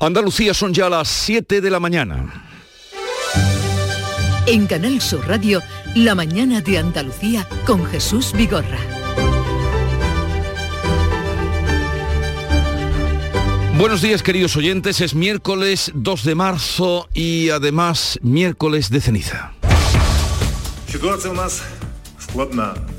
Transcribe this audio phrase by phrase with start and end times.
[0.00, 2.46] Andalucía son ya las 7 de la mañana.
[4.46, 5.62] En Canal Sur Radio,
[5.94, 8.78] La mañana de Andalucía con Jesús Vigorra.
[13.76, 19.52] Buenos días queridos oyentes, es miércoles 2 de marzo y además miércoles de ceniza.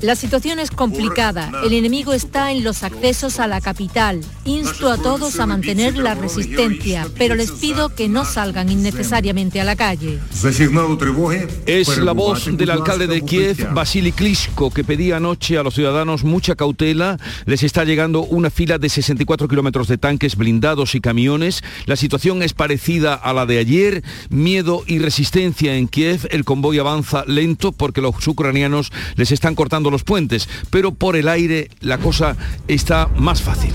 [0.02, 1.50] La situación es complicada.
[1.64, 4.20] El enemigo está en los accesos a la capital.
[4.44, 9.64] Insto a todos a mantener la resistencia, pero les pido que no salgan innecesariamente a
[9.64, 10.18] la calle.
[11.66, 16.24] Es la voz del alcalde de Kiev, Vasily Klitschko, que pedía anoche a los ciudadanos
[16.24, 17.18] mucha cautela.
[17.46, 21.62] Les está llegando una fila de 64 kilómetros de tanques blindados y camiones.
[21.86, 24.02] La situación es parecida a la de ayer.
[24.28, 26.28] Miedo y resistencia en Kiev.
[26.30, 31.28] El convoy avanza lento porque los ucranianos les están cortando los puentes, pero por el
[31.28, 32.36] aire la cosa
[32.66, 33.72] está más fácil.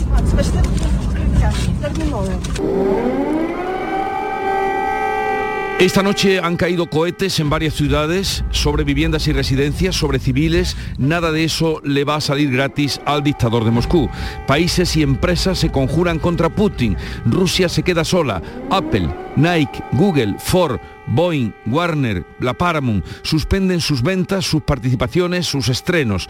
[5.80, 10.76] Esta noche han caído cohetes en varias ciudades sobre viviendas y residencias, sobre civiles.
[10.98, 14.10] Nada de eso le va a salir gratis al dictador de Moscú.
[14.48, 16.98] Países y empresas se conjuran contra Putin.
[17.26, 18.42] Rusia se queda sola.
[18.70, 20.78] Apple, Nike, Google, Ford,
[21.08, 26.30] Boeing, Warner, la Paramount suspenden sus ventas, sus participaciones, sus estrenos.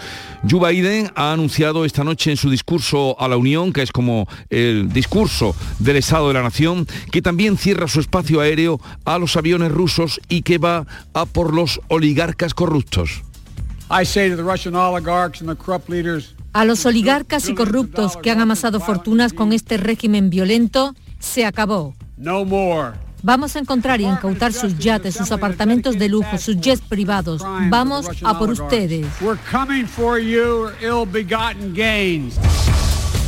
[0.50, 4.28] Joe Biden ha anunciado esta noche en su discurso a la Unión, que es como
[4.50, 9.36] el discurso del Estado de la Nación, que también cierra su espacio aéreo a los
[9.36, 13.24] aviones rusos y que va a por los oligarcas corruptos.
[16.54, 21.96] A los oligarcas y corruptos que han amasado fortunas con este régimen violento, se acabó.
[23.28, 27.42] Vamos a encontrar y incautar sus yates, sus apartamentos de lujo, sus jets privados.
[27.68, 29.06] Vamos a por ustedes.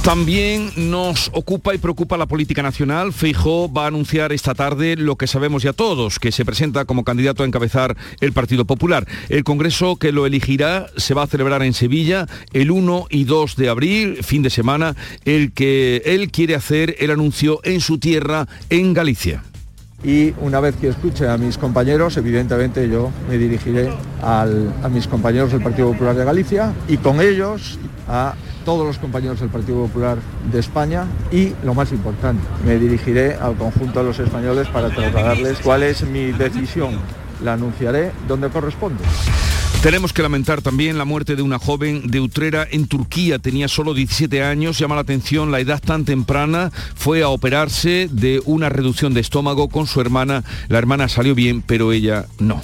[0.02, 3.12] También nos ocupa y preocupa la política nacional.
[3.12, 7.04] Feijó va a anunciar esta tarde lo que sabemos ya todos, que se presenta como
[7.04, 9.06] candidato a encabezar el Partido Popular.
[9.28, 13.58] El Congreso que lo elegirá se va a celebrar en Sevilla el 1 y 2
[13.58, 18.48] de abril, fin de semana, el que él quiere hacer el anuncio en su tierra,
[18.70, 19.44] en Galicia
[20.04, 24.46] y una vez que escuche a mis compañeros, evidentemente yo me dirigiré a
[24.92, 27.78] mis compañeros del Partido Popular de Galicia y con ellos
[28.08, 28.34] a
[28.66, 30.18] todos los compañeros del Partido Popular
[30.52, 35.60] de España y, lo más importante, me dirigiré al conjunto de los españoles para trasladarles
[35.60, 37.00] cuál es mi decisión.
[37.44, 39.04] La anunciaré donde corresponde.
[39.82, 43.40] Tenemos que lamentar también la muerte de una joven de Utrera en Turquía.
[43.40, 44.78] Tenía solo 17 años.
[44.78, 46.70] Llama la atención la edad tan temprana.
[46.96, 50.44] Fue a operarse de una reducción de estómago con su hermana.
[50.68, 52.62] La hermana salió bien, pero ella no.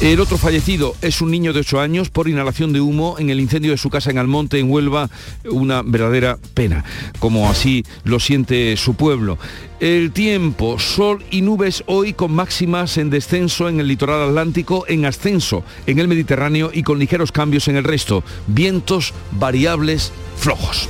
[0.00, 3.40] El otro fallecido es un niño de 8 años por inhalación de humo en el
[3.40, 5.10] incendio de su casa en Almonte, en Huelva.
[5.50, 6.84] Una verdadera pena,
[7.18, 9.36] como así lo siente su pueblo.
[9.82, 15.04] El tiempo, sol y nubes hoy con máximas en descenso en el litoral atlántico, en
[15.06, 18.22] ascenso en el Mediterráneo y con ligeros cambios en el resto.
[18.46, 20.88] Vientos variables flojos.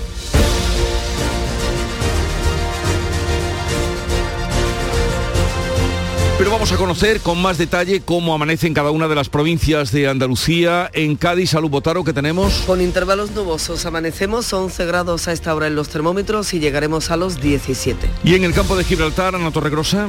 [6.43, 9.93] Pero vamos a conocer con más detalle cómo amanece en cada una de las provincias
[9.93, 10.91] de Andalucía.
[10.93, 12.65] En Cádiz, Salud Botaro, que tenemos.
[12.67, 17.17] Con intervalos nubosos amanecemos, 11 grados a esta hora en los termómetros y llegaremos a
[17.17, 18.11] los 17.
[18.25, 20.09] Y en el campo de Gibraltar, Ana Torregrosa.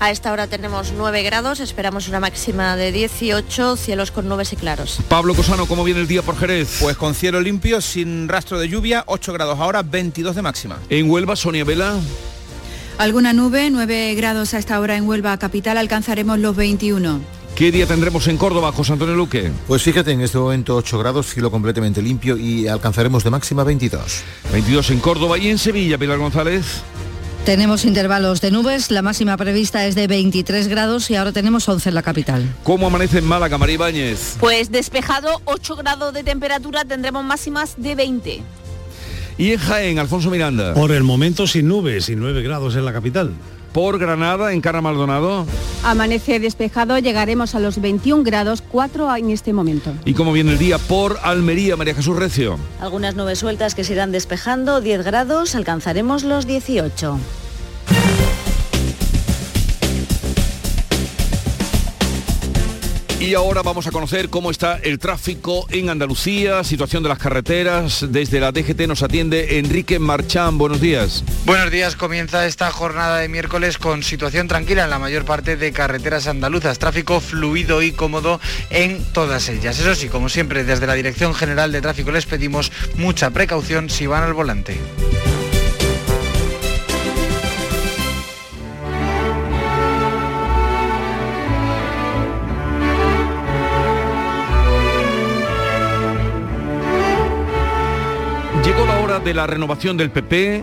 [0.00, 4.56] A esta hora tenemos 9 grados, esperamos una máxima de 18, cielos con nubes y
[4.56, 4.98] claros.
[5.08, 6.76] Pablo Cosano, ¿cómo viene el día por Jerez?
[6.82, 10.78] Pues con cielo limpio, sin rastro de lluvia, 8 grados ahora, 22 de máxima.
[10.90, 11.98] En Huelva, Sonia Vela.
[13.00, 17.18] Alguna nube, 9 grados a esta hora en Huelva capital, alcanzaremos los 21.
[17.54, 19.50] ¿Qué día tendremos en Córdoba, José Antonio Luque?
[19.66, 24.22] Pues fíjate, en este momento 8 grados, cielo completamente limpio y alcanzaremos de máxima 22.
[24.52, 26.82] 22 en Córdoba y en Sevilla, Pilar González.
[27.46, 31.88] Tenemos intervalos de nubes, la máxima prevista es de 23 grados y ahora tenemos 11
[31.88, 32.54] en la capital.
[32.64, 34.36] ¿Cómo amanece en Málaga, María Ibáñez?
[34.38, 38.42] Pues despejado, 8 grados de temperatura, tendremos máximas de 20.
[39.40, 40.74] Y en Jaén, Alfonso Miranda.
[40.74, 43.32] Por el momento sin nubes y 9 grados en la capital.
[43.72, 45.46] Por Granada, en Cara Maldonado.
[45.82, 49.94] Amanece despejado, llegaremos a los 21 grados, 4 en este momento.
[50.04, 50.76] ¿Y cómo viene el día?
[50.76, 52.58] Por Almería, María Jesús Recio.
[52.82, 57.18] Algunas nubes sueltas que se irán despejando, 10 grados, alcanzaremos los 18.
[63.20, 68.06] Y ahora vamos a conocer cómo está el tráfico en Andalucía, situación de las carreteras.
[68.08, 70.56] Desde la DGT nos atiende Enrique Marchán.
[70.56, 71.22] Buenos días.
[71.44, 71.96] Buenos días.
[71.96, 76.78] Comienza esta jornada de miércoles con situación tranquila en la mayor parte de carreteras andaluzas.
[76.78, 78.40] Tráfico fluido y cómodo
[78.70, 79.78] en todas ellas.
[79.78, 84.06] Eso sí, como siempre, desde la Dirección General de Tráfico les pedimos mucha precaución si
[84.06, 84.78] van al volante.
[99.24, 100.62] De la renovación del PP,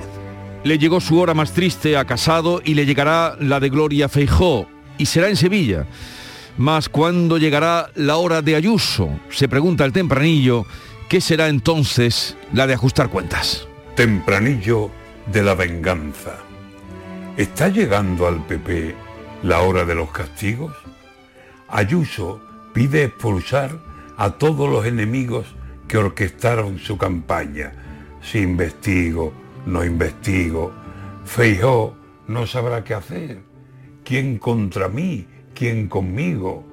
[0.63, 4.67] le llegó su hora más triste a Casado y le llegará la de Gloria Feijó,
[4.97, 5.85] y será en Sevilla.
[6.57, 10.65] Mas cuando llegará la hora de Ayuso, se pregunta el tempranillo,
[11.07, 13.67] ¿qué será entonces la de ajustar cuentas?
[13.95, 14.89] Tempranillo
[15.31, 16.37] de la venganza.
[17.37, 18.95] ¿Está llegando al PP
[19.43, 20.73] la hora de los castigos?
[21.67, 22.41] Ayuso
[22.73, 23.77] pide expulsar
[24.17, 25.45] a todos los enemigos
[25.87, 27.86] que orquestaron su campaña.
[28.21, 29.33] Si investigo,
[29.65, 30.71] no investigo.
[31.25, 31.95] Feijó
[32.27, 33.39] no sabrá qué hacer.
[34.03, 35.27] ¿Quién contra mí?
[35.53, 36.63] ¿Quién conmigo?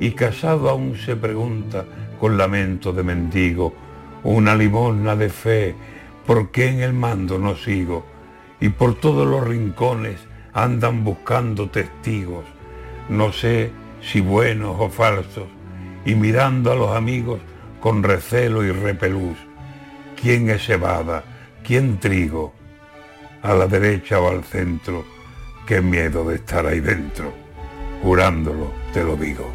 [0.00, 1.84] Y Casado aún se pregunta
[2.18, 3.74] con lamento de mendigo,
[4.22, 5.74] una limosna de fe,
[6.26, 8.04] ¿por qué en el mando no sigo?
[8.60, 10.20] Y por todos los rincones
[10.52, 12.44] andan buscando testigos,
[13.08, 15.48] no sé si buenos o falsos,
[16.04, 17.40] y mirando a los amigos
[17.80, 19.36] con recelo y repelús.
[20.22, 21.24] ¿Quién es cebada?
[21.64, 22.54] ¿Quién trigo?
[23.42, 25.04] ¿A la derecha o al centro?
[25.66, 27.34] Qué miedo de estar ahí dentro.
[28.04, 29.52] Jurándolo, te lo digo.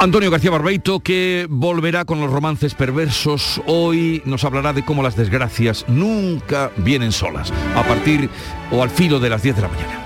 [0.00, 5.14] Antonio García Barbeito, que volverá con los romances perversos, hoy nos hablará de cómo las
[5.14, 8.28] desgracias nunca vienen solas, a partir
[8.72, 10.05] o al filo de las 10 de la mañana.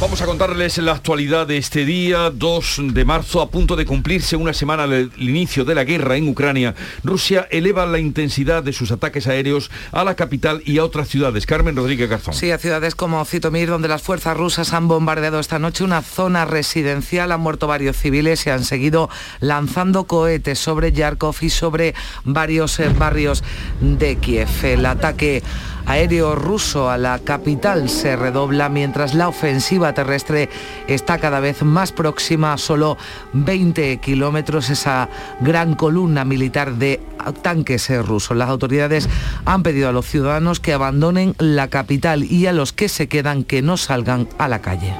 [0.00, 4.34] Vamos a contarles la actualidad de este día, 2 de marzo, a punto de cumplirse
[4.34, 6.74] una semana del inicio de la guerra en Ucrania.
[7.04, 11.44] Rusia eleva la intensidad de sus ataques aéreos a la capital y a otras ciudades.
[11.44, 12.32] Carmen Rodríguez Garzón.
[12.32, 16.46] Sí, a ciudades como Zitomir, donde las fuerzas rusas han bombardeado esta noche una zona
[16.46, 19.10] residencial, han muerto varios civiles y han seguido
[19.40, 21.94] lanzando cohetes sobre Yarkov y sobre
[22.24, 23.44] varios eh, barrios
[23.82, 24.48] de Kiev.
[24.62, 25.42] El ataque
[25.90, 30.48] aéreo ruso a la capital se redobla mientras la ofensiva terrestre
[30.86, 32.96] está cada vez más próxima a solo
[33.32, 35.08] 20 kilómetros, esa
[35.40, 37.00] gran columna militar de
[37.42, 38.36] tanques rusos.
[38.36, 39.08] Las autoridades
[39.44, 43.42] han pedido a los ciudadanos que abandonen la capital y a los que se quedan
[43.42, 44.94] que no salgan a la calle.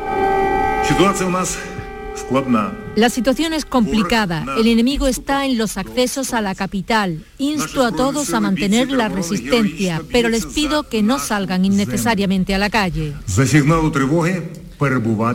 [2.96, 4.44] La situación es complicada.
[4.56, 7.24] El enemigo está en los accesos a la capital.
[7.38, 12.58] Insto a todos a mantener la resistencia, pero les pido que no salgan innecesariamente a
[12.58, 13.14] la calle.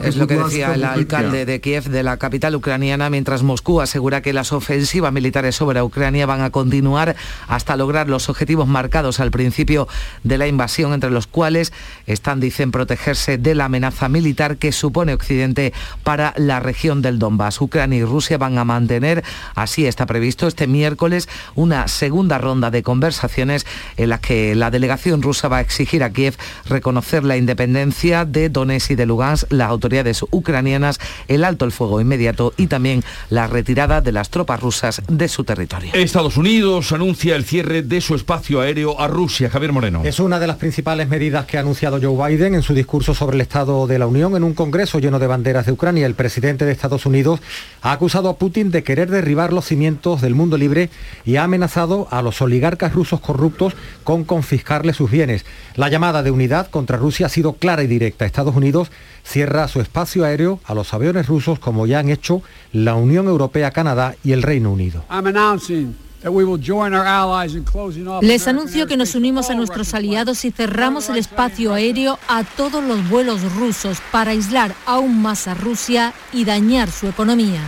[0.08, 4.24] Es lo que decía el alcalde de Kiev, de la capital ucraniana, mientras Moscú asegura
[4.24, 7.16] que las ofensivas militares sobre Ucrania van a continuar
[7.48, 9.88] hasta lograr los objetivos marcados al principio
[10.24, 11.74] de la invasión, entre los cuales
[12.08, 15.74] están, dicen, protegerse de la amenaza militar que supone Occidente
[16.04, 17.62] para la región del Donbass.
[17.62, 19.24] Ucrania y Rusia van a mantener,
[19.54, 25.22] así está previsto este miércoles, una segunda ronda de conversaciones en las que la delegación
[25.22, 26.36] rusa va a exigir a Kiev
[26.68, 32.02] reconocer la independencia de Donetsk y de Lugansk las autoridades ucranianas el alto el fuego
[32.02, 35.92] inmediato y también la retirada de las tropas rusas de su territorio.
[35.94, 39.50] Estados Unidos anuncia el cierre de su espacio aéreo a Rusia.
[39.50, 40.02] Javier Moreno.
[40.04, 43.36] Es una de las principales medidas que ha anunciado Joe Biden en su discurso sobre
[43.36, 46.06] el Estado de la Unión en un congreso lleno de banderas de Ucrania.
[46.06, 47.40] El presidente de Estados Unidos
[47.82, 50.90] ha acusado a Putin de querer derribar los cimientos del mundo libre
[51.26, 53.74] y ha amenazado a los oligarcas rusos corruptos
[54.04, 55.46] con confiscarle sus bienes.
[55.76, 58.26] La llamada de unidad contra Rusia ha sido clara y directa.
[58.26, 58.92] Estados Unidos
[59.26, 62.42] cierra su espacio aéreo a los aviones rusos como ya han hecho
[62.72, 65.04] la Unión Europea, Canadá y el Reino Unido.
[68.22, 72.84] Les anuncio que nos unimos a nuestros aliados y cerramos el espacio aéreo a todos
[72.84, 77.62] los vuelos rusos para aislar aún más a Rusia y dañar su economía.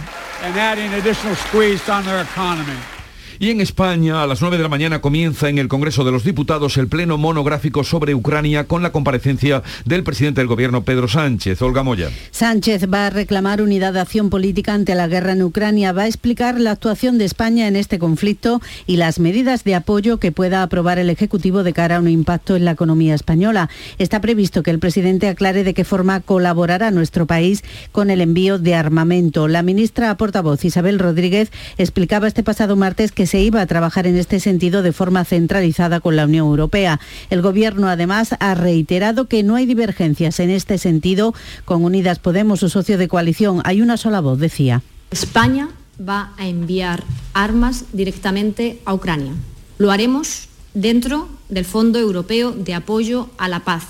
[3.39, 6.23] Y en España, a las 9 de la mañana comienza en el Congreso de los
[6.23, 11.61] Diputados el pleno monográfico sobre Ucrania con la comparecencia del presidente del Gobierno, Pedro Sánchez.
[11.61, 12.09] Olga Moya.
[12.31, 16.07] Sánchez va a reclamar unidad de acción política ante la guerra en Ucrania, va a
[16.07, 20.63] explicar la actuación de España en este conflicto y las medidas de apoyo que pueda
[20.63, 23.69] aprobar el Ejecutivo de cara a un impacto en la economía española.
[23.99, 28.57] Está previsto que el presidente aclare de qué forma colaborará nuestro país con el envío
[28.57, 29.47] de armamento.
[29.47, 34.17] La ministra portavoz Isabel Rodríguez explicaba este pasado martes que se iba a trabajar en
[34.17, 36.99] este sentido de forma centralizada con la Unión Europea.
[37.29, 41.33] El Gobierno además ha reiterado que no hay divergencias en este sentido
[41.65, 43.61] con Unidas Podemos, su socio de coalición.
[43.63, 44.81] Hay una sola voz, decía.
[45.11, 47.03] España va a enviar
[47.33, 49.33] armas directamente a Ucrania.
[49.77, 53.83] Lo haremos dentro del Fondo Europeo de Apoyo a la Paz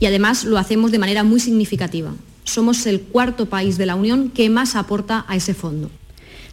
[0.00, 2.12] y además lo hacemos de manera muy significativa.
[2.44, 5.90] Somos el cuarto país de la Unión que más aporta a ese fondo.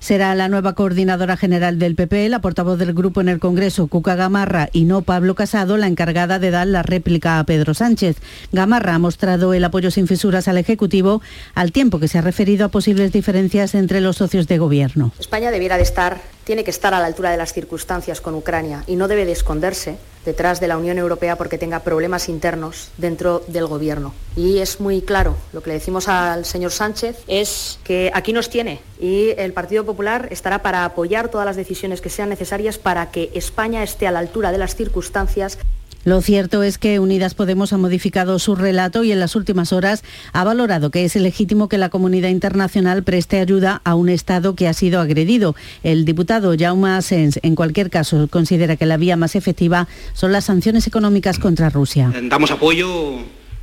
[0.02, 4.16] Será la nueva coordinadora general del PP, la portavoz del grupo en el Congreso, Cuca
[4.16, 8.18] Gamarra, y no Pablo Casado, la encargada de dar la réplica a Pedro Sánchez.
[8.52, 11.22] Gamarra ha mostrado el apoyo sin fisuras al Ejecutivo,
[11.54, 15.12] al tiempo que se ha referido a posibles diferencias entre los socios de gobierno.
[15.20, 18.84] España debiera de estar, tiene que estar a la altura de las circunstancias con Ucrania
[18.88, 23.44] y no debe de esconderse detrás de la Unión Europea porque tenga problemas internos dentro
[23.48, 24.14] del Gobierno.
[24.36, 28.50] Y es muy claro, lo que le decimos al señor Sánchez es que aquí nos
[28.50, 33.12] tiene y el Partido Popular estará para apoyar todas las decisiones que sean necesarias para
[33.12, 35.58] que España esté a la altura de las circunstancias.
[36.04, 40.04] Lo cierto es que Unidas Podemos ha modificado su relato y en las últimas horas
[40.34, 44.68] ha valorado que es legítimo que la comunidad internacional preste ayuda a un Estado que
[44.68, 45.56] ha sido agredido.
[45.84, 50.46] El diputado Jaume Asens, en cualquier caso, considera que la vía más efectiva son las
[50.46, 52.12] sanciones económicas contra Rusia.
[52.24, 53.20] Damos apoyo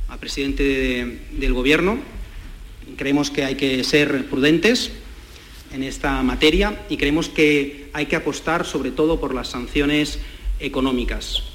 [0.07, 1.97] al presidente del Gobierno.
[2.95, 4.91] Creemos que hay que ser prudentes
[5.73, 10.19] en esta materia y creemos que hay que apostar sobre todo por las sanciones
[10.61, 11.48] económicas.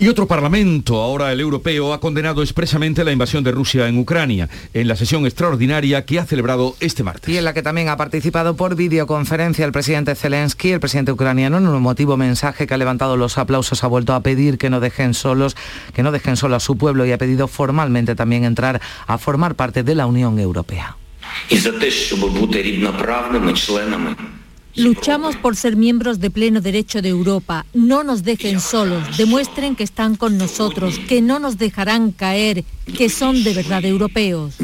[0.00, 4.48] Y otro parlamento, ahora el europeo, ha condenado expresamente la invasión de Rusia en Ucrania
[4.72, 7.34] en la sesión extraordinaria que ha celebrado este martes.
[7.34, 11.58] Y en la que también ha participado por videoconferencia el presidente Zelensky, el presidente ucraniano,
[11.58, 14.78] en un emotivo mensaje que ha levantado los aplausos, ha vuelto a pedir que no
[14.78, 15.56] dejen solos,
[15.92, 19.56] que no dejen solo a su pueblo y ha pedido formalmente también entrar a formar
[19.56, 20.96] parte de la Unión Europea.
[24.78, 27.66] Luchamos por ser miembros de pleno derecho de Europa.
[27.74, 29.16] No nos dejen solos.
[29.16, 32.64] Demuestren que están con nosotros, que no nos dejarán caer,
[32.96, 34.54] que son de verdad europeos.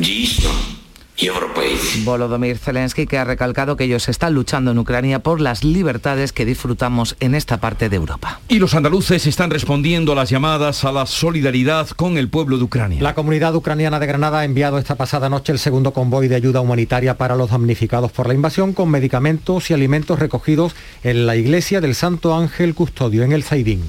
[2.04, 6.44] Volodymyr Zelensky que ha recalcado que ellos están luchando en Ucrania por las libertades que
[6.44, 8.40] disfrutamos en esta parte de Europa.
[8.48, 12.64] Y los andaluces están respondiendo a las llamadas a la solidaridad con el pueblo de
[12.64, 13.02] Ucrania.
[13.02, 16.60] La comunidad ucraniana de Granada ha enviado esta pasada noche el segundo convoy de ayuda
[16.60, 21.80] humanitaria para los damnificados por la invasión con medicamentos y alimentos recogidos en la iglesia
[21.80, 23.84] del Santo Ángel Custodio en el Zaidín.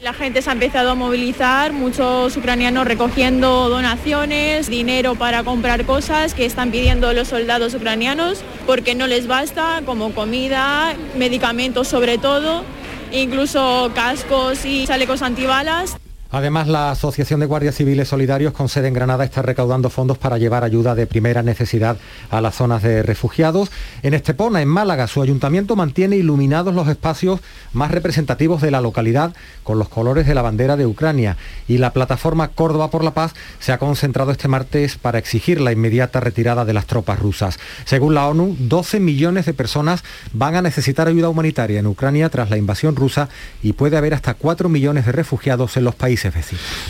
[0.00, 6.34] La gente se ha empezado a movilizar, muchos ucranianos recogiendo donaciones, dinero para comprar cosas
[6.34, 12.62] que están pidiendo los soldados ucranianos porque no les basta, como comida, medicamentos sobre todo,
[13.10, 15.96] incluso cascos y chalecos antibalas.
[16.36, 20.36] Además, la Asociación de Guardias Civiles Solidarios con sede en Granada está recaudando fondos para
[20.36, 21.96] llevar ayuda de primera necesidad
[22.28, 23.70] a las zonas de refugiados.
[24.02, 27.40] En Estepona, en Málaga, su ayuntamiento mantiene iluminados los espacios
[27.72, 31.38] más representativos de la localidad con los colores de la bandera de Ucrania.
[31.68, 35.72] Y la plataforma Córdoba por la Paz se ha concentrado este martes para exigir la
[35.72, 37.58] inmediata retirada de las tropas rusas.
[37.86, 42.50] Según la ONU, 12 millones de personas van a necesitar ayuda humanitaria en Ucrania tras
[42.50, 43.30] la invasión rusa
[43.62, 46.25] y puede haber hasta 4 millones de refugiados en los países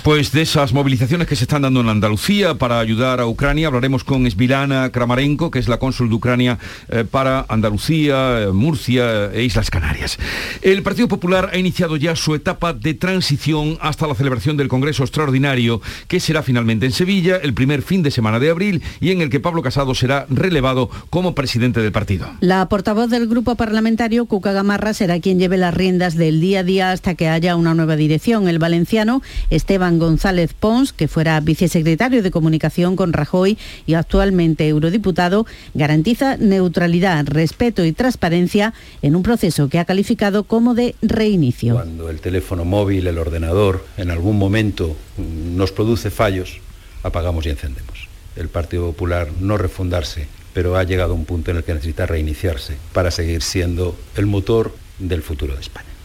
[0.03, 4.05] pues de esas movilizaciones que se están dando en Andalucía para ayudar a Ucrania, hablaremos
[4.05, 9.45] con Esvilana Kramarenko, que es la cónsul de Ucrania eh, para Andalucía, eh, Murcia e
[9.45, 10.19] Islas Canarias.
[10.63, 15.03] El Partido Popular ha iniciado ya su etapa de transición hasta la celebración del Congreso
[15.03, 19.21] Extraordinario, que será finalmente en Sevilla el primer fin de semana de abril y en
[19.21, 22.29] el que Pablo Casado será relevado como presidente del partido.
[22.41, 26.63] La portavoz del grupo parlamentario, Cuca Gamarra, será quien lleve las riendas del día a
[26.65, 28.49] día hasta que haya una nueva dirección.
[28.49, 29.16] El valenciano
[29.51, 37.27] Esteban González Pons, que fuera vicesecretario de Comunicación con Rajoy y actualmente eurodiputado, garantiza neutralidad,
[37.27, 41.75] respeto y transparencia en un proceso que ha calificado como de reinicio.
[41.75, 46.61] Cuando el teléfono móvil, el ordenador, en algún momento nos produce fallos,
[47.03, 48.09] apagamos y encendemos.
[48.37, 52.07] El Partido Popular no refundarse, pero ha llegado a un punto en el que necesita
[52.07, 55.96] reiniciarse para seguir siendo el motor del futuro de España.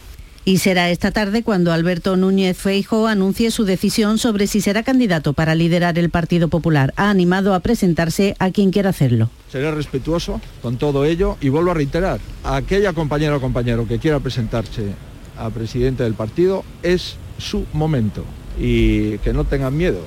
[0.44, 5.34] Y será esta tarde cuando Alberto Núñez Feijo anuncie su decisión sobre si será candidato
[5.34, 6.92] para liderar el Partido Popular.
[6.96, 9.30] Ha animado a presentarse a quien quiera hacerlo.
[9.52, 14.18] Seré respetuoso con todo ello y vuelvo a reiterar, aquella compañera o compañero que quiera
[14.18, 14.94] presentarse
[15.38, 18.24] a presidente del partido es su momento
[18.58, 20.00] y que no tengan miedo.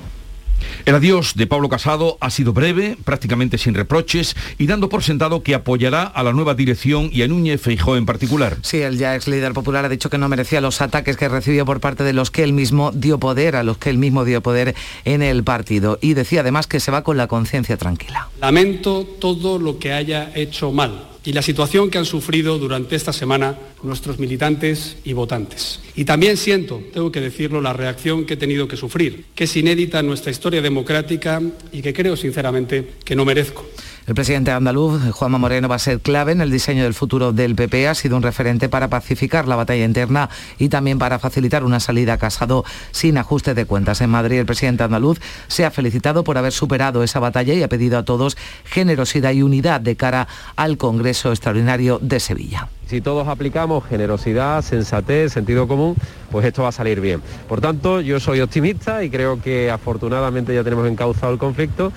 [0.86, 5.44] El adiós de Pablo Casado ha sido breve, prácticamente sin reproches y dando por sentado
[5.44, 8.58] que apoyará a la nueva dirección y a Núñez Feijó en particular.
[8.62, 11.66] Sí, el ya ex líder popular ha dicho que no merecía los ataques que recibió
[11.66, 14.42] por parte de los que él mismo dio poder, a los que él mismo dio
[14.42, 15.98] poder en el partido.
[16.02, 18.30] Y decía además que se va con la conciencia tranquila.
[18.40, 23.12] Lamento todo lo que haya hecho mal y la situación que han sufrido durante esta
[23.12, 25.80] semana nuestros militantes y votantes.
[25.96, 29.56] Y también siento, tengo que decirlo, la reacción que he tenido que sufrir, que es
[29.58, 31.42] inédita en nuestra historia democrática
[31.72, 33.66] y que creo sinceramente que no merezco.
[34.08, 37.56] El presidente andaluz, Juanma Moreno, va a ser clave en el diseño del futuro del
[37.56, 37.88] PP.
[37.88, 42.14] Ha sido un referente para pacificar la batalla interna y también para facilitar una salida
[42.14, 44.02] a Casado sin ajuste de cuentas.
[44.02, 47.68] En Madrid, el presidente andaluz se ha felicitado por haber superado esa batalla y ha
[47.68, 52.70] pedido a todos generosidad y unidad de cara al Congreso Extraordinario de Sevilla.
[52.86, 55.96] Si todos aplicamos generosidad, sensatez, sentido común,
[56.30, 57.24] pues esto va a salir bien.
[57.50, 61.92] Por tanto, yo soy optimista y creo que afortunadamente ya tenemos encauzado el conflicto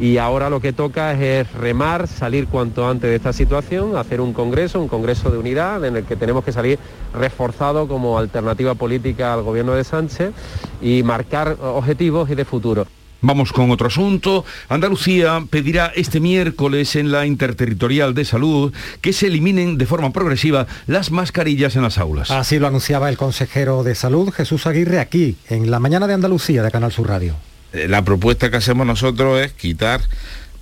[0.00, 4.32] y ahora lo que toca es remar, salir cuanto antes de esta situación, hacer un
[4.32, 6.78] congreso, un congreso de unidad en el que tenemos que salir
[7.14, 10.32] reforzado como alternativa política al gobierno de Sánchez
[10.80, 12.86] y marcar objetivos y de futuro.
[13.20, 14.44] Vamos con otro asunto.
[14.68, 20.68] Andalucía pedirá este miércoles en la Interterritorial de Salud que se eliminen de forma progresiva
[20.86, 22.30] las mascarillas en las aulas.
[22.30, 26.62] Así lo anunciaba el consejero de Salud, Jesús Aguirre, aquí, en la mañana de Andalucía
[26.62, 27.47] de Canal Sur Radio.
[27.72, 30.00] Eh, la propuesta que hacemos nosotros es quitar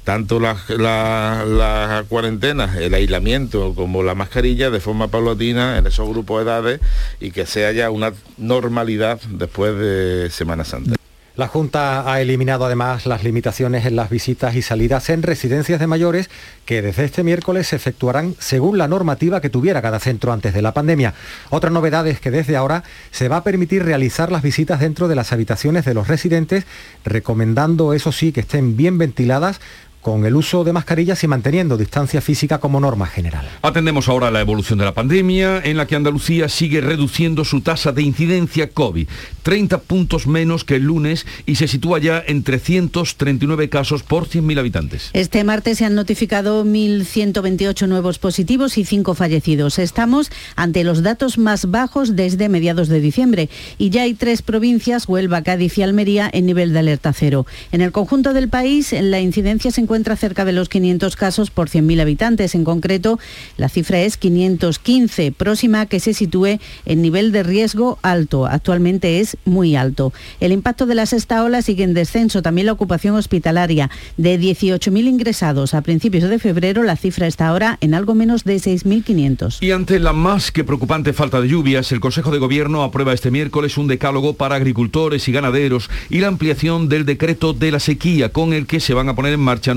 [0.04, 6.38] tanto las la, cuarentenas, el aislamiento como la mascarilla de forma paulatina en esos grupos
[6.38, 6.80] de edades
[7.20, 10.94] y que sea ya una normalidad después de Semana Santa.
[11.36, 15.86] La Junta ha eliminado además las limitaciones en las visitas y salidas en residencias de
[15.86, 16.30] mayores
[16.64, 20.62] que desde este miércoles se efectuarán según la normativa que tuviera cada centro antes de
[20.62, 21.12] la pandemia.
[21.50, 25.14] Otra novedad es que desde ahora se va a permitir realizar las visitas dentro de
[25.14, 26.64] las habitaciones de los residentes,
[27.04, 29.60] recomendando eso sí que estén bien ventiladas
[30.06, 33.44] con el uso de mascarillas y manteniendo distancia física como norma general.
[33.60, 37.90] Atendemos ahora la evolución de la pandemia, en la que Andalucía sigue reduciendo su tasa
[37.90, 39.08] de incidencia COVID,
[39.42, 44.60] 30 puntos menos que el lunes y se sitúa ya en 339 casos por 100.000
[44.60, 45.10] habitantes.
[45.12, 49.80] Este martes se han notificado 1.128 nuevos positivos y 5 fallecidos.
[49.80, 55.08] Estamos ante los datos más bajos desde mediados de diciembre y ya hay tres provincias,
[55.08, 57.44] Huelva, Cádiz y Almería, en nivel de alerta cero.
[57.72, 61.50] En el conjunto del país, la incidencia se encuentra encuentra cerca de los 500 casos
[61.50, 62.54] por 100.000 habitantes.
[62.54, 63.18] En concreto,
[63.56, 68.44] la cifra es 515, próxima que se sitúe en nivel de riesgo alto.
[68.44, 70.12] Actualmente es muy alto.
[70.38, 72.42] El impacto de la sexta ola sigue en descenso.
[72.42, 73.88] También la ocupación hospitalaria.
[74.18, 78.56] De 18.000 ingresados a principios de febrero, la cifra está ahora en algo menos de
[78.56, 79.62] 6.500.
[79.62, 83.30] Y ante la más que preocupante falta de lluvias, el Consejo de Gobierno aprueba este
[83.30, 88.28] miércoles un decálogo para agricultores y ganaderos y la ampliación del decreto de la sequía
[88.28, 89.72] con el que se van a poner en marcha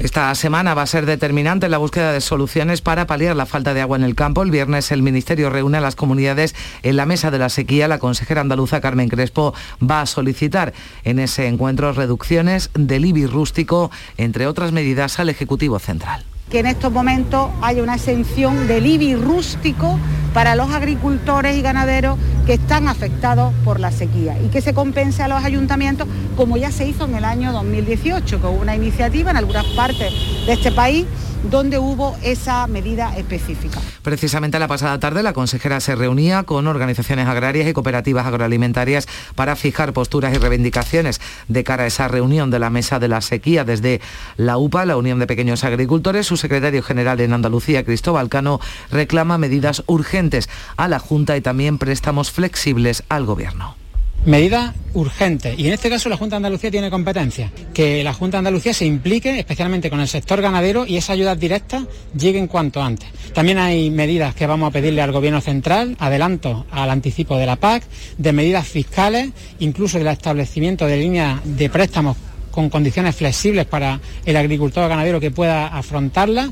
[0.00, 3.74] Esta semana va a ser determinante en la búsqueda de soluciones para paliar la falta
[3.74, 4.42] de agua en el campo.
[4.42, 7.88] El viernes el Ministerio reúne a las comunidades en la mesa de la sequía.
[7.88, 10.72] La consejera andaluza Carmen Crespo va a solicitar
[11.04, 16.66] en ese encuentro reducciones del IBI rústico, entre otras medidas, al Ejecutivo Central que en
[16.66, 19.98] estos momentos haya una exención del IBI rústico
[20.34, 25.22] para los agricultores y ganaderos que están afectados por la sequía y que se compense
[25.22, 29.38] a los ayuntamientos como ya se hizo en el año 2018, con una iniciativa en
[29.38, 30.12] algunas partes
[30.44, 31.06] de este país
[31.50, 33.80] donde hubo esa medida específica.
[34.02, 39.56] Precisamente la pasada tarde la consejera se reunía con organizaciones agrarias y cooperativas agroalimentarias para
[39.56, 43.64] fijar posturas y reivindicaciones de cara a esa reunión de la mesa de la sequía
[43.64, 44.00] desde
[44.36, 46.26] la UPA, la Unión de Pequeños Agricultores.
[46.26, 51.78] Su secretario general en Andalucía, Cristóbal Cano, reclama medidas urgentes a la Junta y también
[51.78, 53.81] préstamos flexibles al Gobierno.
[54.24, 55.58] Medidas urgentes.
[55.58, 57.50] Y en este caso la Junta de Andalucía tiene competencia.
[57.74, 61.40] Que la Junta de Andalucía se implique especialmente con el sector ganadero y esas ayudas
[61.40, 61.84] directas
[62.16, 63.08] lleguen cuanto antes.
[63.34, 67.56] También hay medidas que vamos a pedirle al Gobierno central, adelanto al anticipo de la
[67.56, 67.82] PAC,
[68.16, 72.16] de medidas fiscales, incluso del establecimiento de líneas de préstamos
[72.52, 76.50] con condiciones flexibles para el agricultor ganadero que pueda afrontarlas.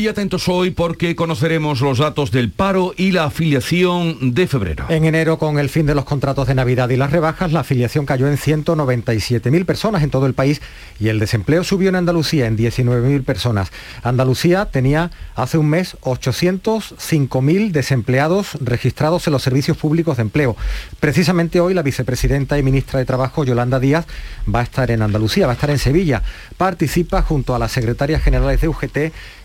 [0.00, 4.86] Y atentos hoy porque conoceremos los datos del paro y la afiliación de febrero.
[4.88, 8.06] En enero, con el fin de los contratos de Navidad y las rebajas, la afiliación
[8.06, 10.62] cayó en 197.000 personas en todo el país
[11.00, 13.72] y el desempleo subió en Andalucía en 19.000 personas.
[14.04, 20.54] Andalucía tenía hace un mes 805.000 desempleados registrados en los servicios públicos de empleo.
[21.00, 24.06] Precisamente hoy la vicepresidenta y ministra de Trabajo, Yolanda Díaz,
[24.46, 26.22] va a estar en Andalucía, va a estar en Sevilla.
[26.56, 28.98] Participa junto a las secretarias generales de UGT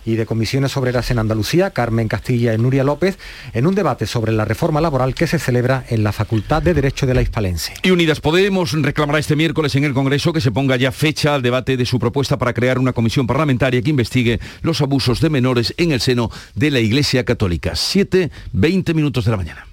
[0.06, 3.18] y de Comisiones Obreras en Andalucía, Carmen Castilla y Nuria López,
[3.54, 7.06] en un debate sobre la reforma laboral que se celebra en la Facultad de Derecho
[7.06, 7.74] de la Hispalense.
[7.84, 11.42] Y Unidas Podemos reclamará este miércoles en el Congreso que se ponga ya fecha al
[11.42, 15.74] debate de su propuesta para crear una comisión parlamentaria que investigue los abusos de menores
[15.78, 17.76] en el seno de la Iglesia Católica.
[17.76, 19.73] 7, 20 minutos de la mañana.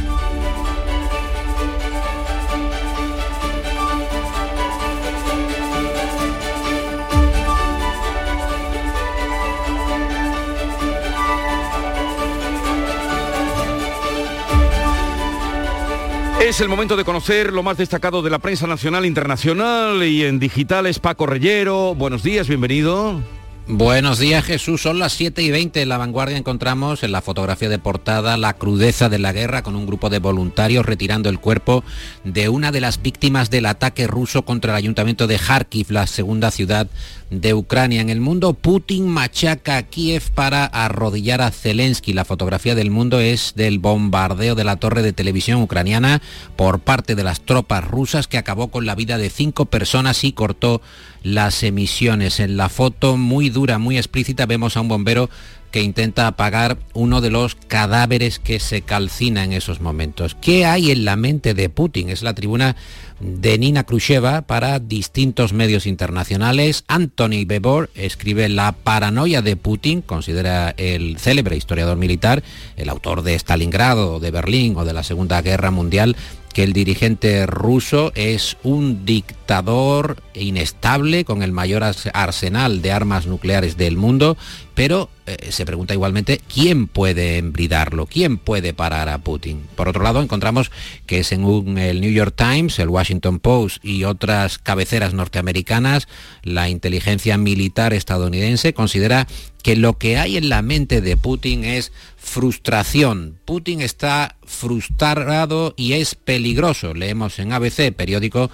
[16.51, 20.37] Es el momento de conocer lo más destacado de la prensa nacional, internacional y en
[20.37, 20.99] digitales.
[20.99, 23.21] Paco Reyero, buenos días, bienvenido.
[23.67, 27.69] Buenos días Jesús, son las 7 y 20 en la vanguardia encontramos en la fotografía
[27.69, 31.83] de portada la crudeza de la guerra con un grupo de voluntarios retirando el cuerpo
[32.23, 36.49] de una de las víctimas del ataque ruso contra el ayuntamiento de Kharkiv, la segunda
[36.49, 36.87] ciudad
[37.29, 38.01] de Ucrania.
[38.01, 42.13] En el mundo, Putin machaca a Kiev para arrodillar a Zelensky.
[42.13, 46.21] La fotografía del mundo es del bombardeo de la torre de televisión ucraniana
[46.57, 50.33] por parte de las tropas rusas que acabó con la vida de cinco personas y
[50.33, 50.81] cortó
[51.23, 52.39] las emisiones.
[52.39, 55.29] En la foto muy dura, muy explícita, vemos a un bombero
[55.71, 60.35] que intenta apagar uno de los cadáveres que se calcina en esos momentos.
[60.35, 62.09] ¿Qué hay en la mente de Putin?
[62.09, 62.75] Es la tribuna
[63.21, 66.83] de Nina Khrushcheva para distintos medios internacionales.
[66.87, 72.43] Anthony Bebor escribe La paranoia de Putin, considera el célebre historiador militar,
[72.75, 76.17] el autor de Stalingrado, de Berlín o de la Segunda Guerra Mundial,
[76.53, 83.77] que el dirigente ruso es un dictador inestable con el mayor arsenal de armas nucleares
[83.77, 84.37] del mundo,
[84.73, 89.61] pero eh, se pregunta igualmente quién puede embridarlo, quién puede parar a Putin.
[89.75, 90.71] Por otro lado, encontramos
[91.05, 96.07] que según el New York Times, el Washington Post y otras cabeceras norteamericanas,
[96.43, 99.27] la inteligencia militar estadounidense considera
[99.61, 103.37] que lo que hay en la mente de Putin es frustración.
[103.45, 106.93] Putin está frustrado y es peligroso.
[106.93, 108.49] Leemos en ABC, periódico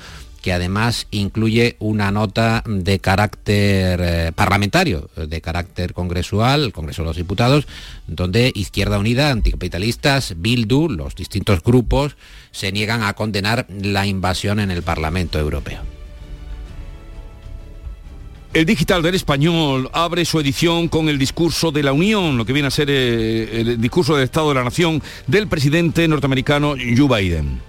[0.48, 7.08] que además incluye una nota de carácter eh, parlamentario, de carácter congresual, el Congreso de
[7.08, 7.68] los Diputados,
[8.08, 12.16] donde Izquierda Unida, anticapitalistas, Bildu, los distintos grupos,
[12.52, 15.97] se niegan a condenar la invasión en el Parlamento Europeo.
[18.58, 22.54] El digital del español abre su edición con el discurso de la Unión, lo que
[22.54, 27.22] viene a ser eh, el discurso del Estado de la Nación del presidente norteamericano Joe
[27.22, 27.62] Biden.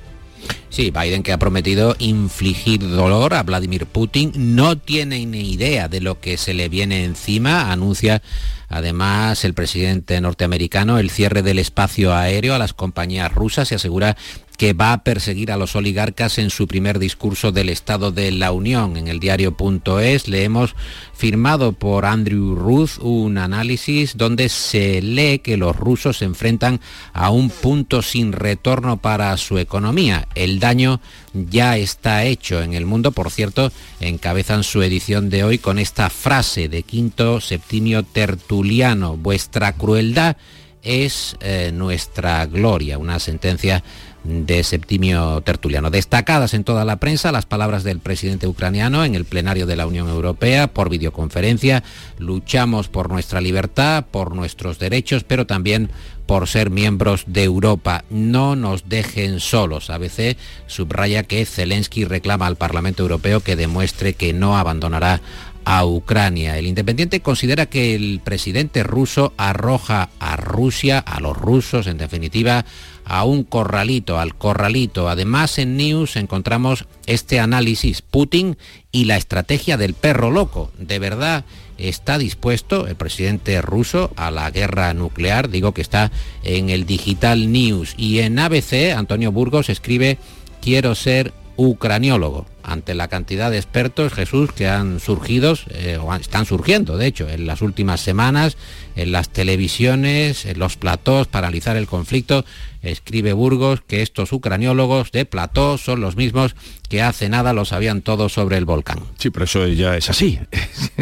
[0.70, 6.00] Sí, Biden que ha prometido infligir dolor a Vladimir Putin, no tiene ni idea de
[6.00, 8.22] lo que se le viene encima, anuncia
[8.68, 14.16] Además, el presidente norteamericano el cierre del espacio aéreo a las compañías rusas y asegura
[14.58, 18.50] que va a perseguir a los oligarcas en su primer discurso del Estado de la
[18.50, 18.96] Unión.
[18.96, 20.74] En el diario.es leemos
[21.14, 26.80] firmado por Andrew Ruth un análisis donde se lee que los rusos se enfrentan
[27.12, 30.26] a un punto sin retorno para su economía.
[30.34, 31.00] El daño
[31.32, 33.12] ya está hecho en el mundo.
[33.12, 39.16] Por cierto, encabezan su edición de hoy con esta frase de Quinto Septimio Tertuliano.
[39.16, 40.36] Vuestra crueldad
[40.82, 42.98] es eh, nuestra gloria.
[42.98, 43.84] Una sentencia
[44.24, 45.90] de Septimio Tertuliano.
[45.90, 49.86] Destacadas en toda la prensa las palabras del presidente ucraniano en el plenario de la
[49.86, 51.82] Unión Europea por videoconferencia.
[52.18, 55.90] Luchamos por nuestra libertad, por nuestros derechos, pero también
[56.26, 58.04] por ser miembros de Europa.
[58.10, 59.88] No nos dejen solos.
[59.88, 65.22] ABC subraya que Zelensky reclama al Parlamento Europeo que demuestre que no abandonará
[65.64, 66.56] a Ucrania.
[66.56, 72.64] El Independiente considera que el presidente ruso arroja a Rusia, a los rusos en definitiva,
[73.08, 75.08] a un corralito, al corralito.
[75.08, 78.58] Además en News encontramos este análisis Putin
[78.92, 80.70] y la estrategia del perro loco.
[80.78, 81.44] ¿De verdad
[81.78, 85.48] está dispuesto el presidente ruso a la guerra nuclear?
[85.48, 86.12] Digo que está
[86.44, 87.94] en el Digital News.
[87.96, 90.18] Y en ABC, Antonio Burgos escribe,
[90.60, 96.46] quiero ser ucraniólogo ante la cantidad de expertos, Jesús, que han surgido, eh, o están
[96.46, 98.56] surgiendo, de hecho, en las últimas semanas,
[98.94, 102.44] en las televisiones, en los platós, para analizar el conflicto.
[102.82, 106.54] Escribe Burgos que estos ucraniólogos de plató son los mismos
[106.88, 109.00] que hace nada lo sabían todos sobre el volcán.
[109.18, 110.38] Sí, pero eso ya es así.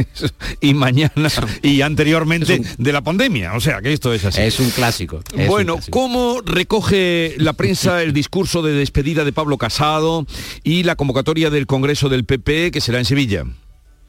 [0.61, 1.31] y mañana
[1.63, 3.55] y anteriormente de la pandemia.
[3.55, 4.41] O sea, que esto es así.
[4.41, 5.21] Es un clásico.
[5.47, 10.27] bueno, ¿cómo recoge la prensa el discurso de despedida de Pablo Casado
[10.65, 13.45] y la convocatoria del Congreso del PP que será en Sevilla?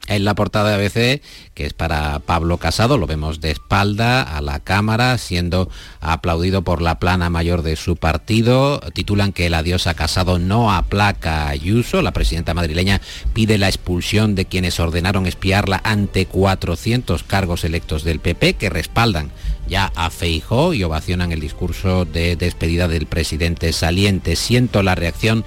[0.06, 1.22] En la portada de ABC,
[1.54, 6.80] que es para Pablo Casado, lo vemos de espalda a la cámara, siendo aplaudido por
[6.80, 8.80] la plana mayor de su partido.
[8.92, 12.00] Titulan que el adiós a Casado no aplaca a Ayuso.
[12.00, 13.00] La presidenta madrileña
[13.34, 19.30] pide la expulsión de quienes ordenaron espiarla ante 400 cargos electos del PP que respaldan
[19.68, 24.34] ya a Feijó y ovacionan el discurso de despedida del presidente saliente.
[24.34, 25.44] Siento la reacción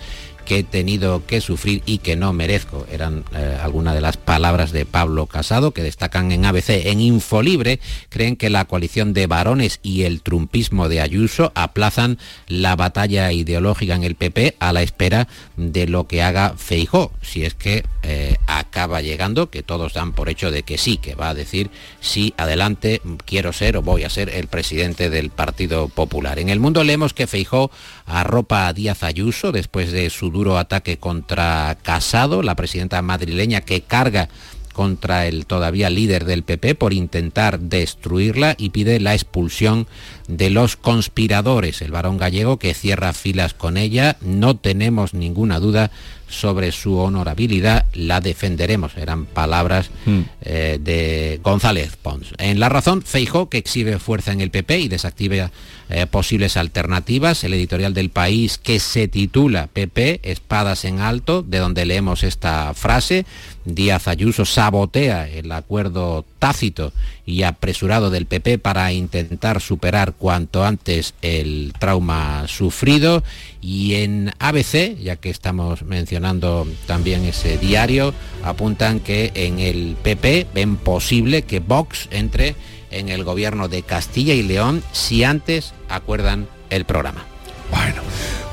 [0.52, 2.86] que he tenido que sufrir y que no merezco.
[2.92, 6.88] Eran eh, algunas de las palabras de Pablo Casado que destacan en ABC.
[6.88, 12.76] En Infolibre creen que la coalición de varones y el trumpismo de Ayuso aplazan la
[12.76, 17.54] batalla ideológica en el PP a la espera de lo que haga Feijó, si es
[17.54, 21.34] que eh, acaba llegando, que todos dan por hecho de que sí, que va a
[21.34, 21.70] decir
[22.02, 26.40] sí, adelante, quiero ser o voy a ser el presidente del Partido Popular.
[26.40, 27.72] En el mundo leemos que Feijó
[28.06, 34.30] arropa a Díaz Ayuso después de su ataque contra Casado, la presidenta madrileña que carga
[34.72, 39.88] contra el todavía líder del PP por intentar destruirla y pide la expulsión
[40.32, 41.82] de los conspiradores.
[41.82, 45.92] El varón gallego que cierra filas con ella, no tenemos ninguna duda
[46.32, 48.96] sobre su honorabilidad, la defenderemos.
[48.96, 50.20] Eran palabras mm.
[50.42, 52.34] eh, de González Pons.
[52.38, 55.52] En La Razón, Feijo, que exhibe fuerza en el PP y desactiva
[55.90, 57.44] eh, posibles alternativas.
[57.44, 62.74] El editorial del país que se titula PP, Espadas en Alto, de donde leemos esta
[62.74, 63.26] frase.
[63.66, 66.92] Díaz Ayuso sabotea el acuerdo tácito
[67.24, 73.24] y apresurado del PP para intentar superar cuanto antes el trauma sufrido.
[73.62, 80.48] Y en ABC, ya que estamos mencionando también ese diario, apuntan que en el PP
[80.52, 82.56] ven posible que Vox entre
[82.90, 87.24] en el gobierno de Castilla y León si antes acuerdan el programa.
[87.70, 88.02] Bueno,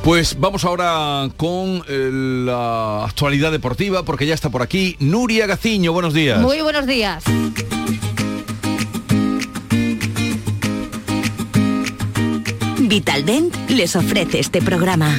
[0.09, 5.93] pues vamos ahora con eh, la actualidad deportiva porque ya está por aquí Nuria Gaciño.
[5.93, 6.41] Buenos días.
[6.41, 7.23] Muy buenos días.
[12.79, 15.15] Vitaldent les ofrece este programa.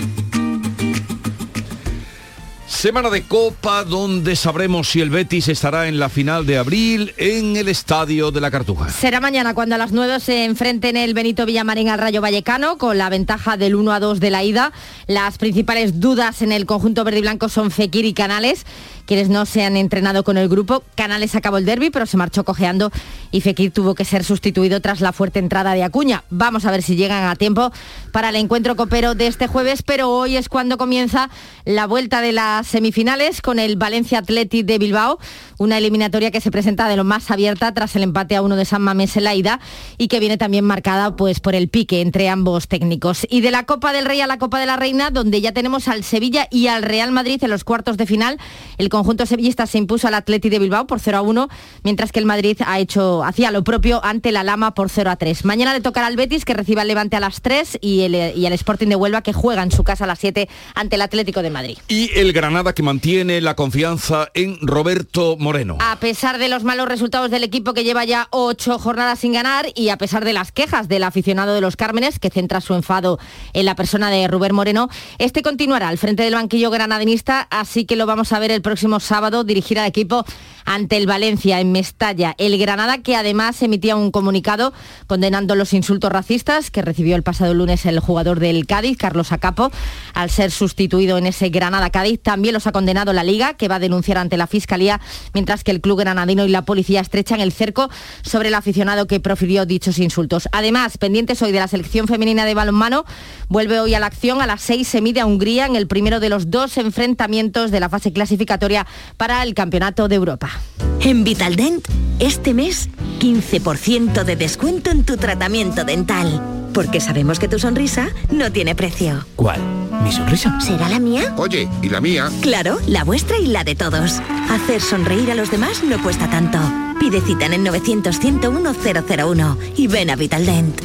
[2.80, 7.58] Semana de Copa donde sabremos si el Betis estará en la final de abril en
[7.58, 8.88] el Estadio de la Cartuja.
[8.88, 12.98] Será mañana cuando a las 9 se enfrenten el Benito Villamarín al Rayo Vallecano con
[12.98, 14.72] la ventaja del 1 a 2 de la ida.
[15.08, 18.66] Las principales dudas en el conjunto verde y blanco son Fekir y Canales
[19.10, 20.84] quienes no se han entrenado con el grupo.
[20.94, 22.92] Canales acabó el derby, pero se marchó cojeando
[23.32, 26.24] y Fekir tuvo que ser sustituido tras la fuerte entrada de Acuña.
[26.30, 27.72] Vamos a ver si llegan a tiempo
[28.12, 31.32] para el encuentro copero de este jueves, pero hoy es cuando comienza
[31.66, 35.18] la vuelta de las semifinales con el Valencia Athletic de Bilbao,
[35.58, 38.66] una eliminatoria que se presenta de lo más abierta tras el empate a uno de
[38.66, 39.60] San Mamés en la ida
[39.98, 43.26] y que viene también marcada pues, por el pique entre ambos técnicos.
[43.28, 45.88] Y de la Copa del Rey a la Copa de la Reina, donde ya tenemos
[45.88, 48.38] al Sevilla y al Real Madrid en los cuartos de final,
[48.78, 51.48] el conjunto sevillista se impuso al Atleti de Bilbao por 0 a 1,
[51.84, 55.16] mientras que el Madrid ha hecho, hacía lo propio ante la Lama por 0 a
[55.16, 55.46] 3.
[55.46, 58.46] Mañana le tocará al Betis, que reciba el Levante a las 3, y el, y
[58.46, 61.42] el Sporting de Huelva, que juega en su casa a las 7 ante el Atlético
[61.42, 61.78] de Madrid.
[61.88, 65.78] Y el Granada, que mantiene la confianza en Roberto Moreno.
[65.80, 69.68] A pesar de los malos resultados del equipo que lleva ya ocho jornadas sin ganar
[69.76, 73.20] y a pesar de las quejas del aficionado de los Cármenes, que centra su enfado
[73.54, 77.96] en la persona de Rubén Moreno, este continuará al frente del banquillo granadinista, así que
[77.96, 80.26] lo vamos a ver el próximo sábado dirigir al equipo
[80.70, 82.36] ante el Valencia en Mestalla.
[82.38, 84.72] El Granada que además emitía un comunicado
[85.08, 89.72] condenando los insultos racistas que recibió el pasado lunes el jugador del Cádiz, Carlos Acapo,
[90.14, 92.22] al ser sustituido en ese Granada-Cádiz.
[92.22, 95.02] También los ha condenado la Liga, que va a denunciar ante la Fiscalía,
[95.34, 97.90] mientras que el club granadino y la policía estrechan el cerco
[98.22, 100.48] sobre el aficionado que profirió dichos insultos.
[100.52, 103.06] Además, pendientes hoy de la selección femenina de balonmano,
[103.48, 104.40] vuelve hoy a la acción.
[104.40, 107.80] A las seis se mide a Hungría en el primero de los dos enfrentamientos de
[107.80, 108.86] la fase clasificatoria
[109.18, 110.59] para el Campeonato de Europa.
[111.02, 111.88] En Vitaldent,
[112.20, 116.42] este mes, 15% de descuento en tu tratamiento dental.
[116.74, 119.26] Porque sabemos que tu sonrisa no tiene precio.
[119.36, 119.60] ¿Cuál?
[120.04, 120.60] ¿Mi sonrisa?
[120.62, 121.34] ¿Será la mía?
[121.38, 122.30] Oye, ¿y la mía?
[122.42, 124.20] Claro, la vuestra y la de todos.
[124.50, 126.60] Hacer sonreír a los demás no cuesta tanto.
[127.00, 130.82] Pide cita en el 900-101-001 y ven a Vitaldent.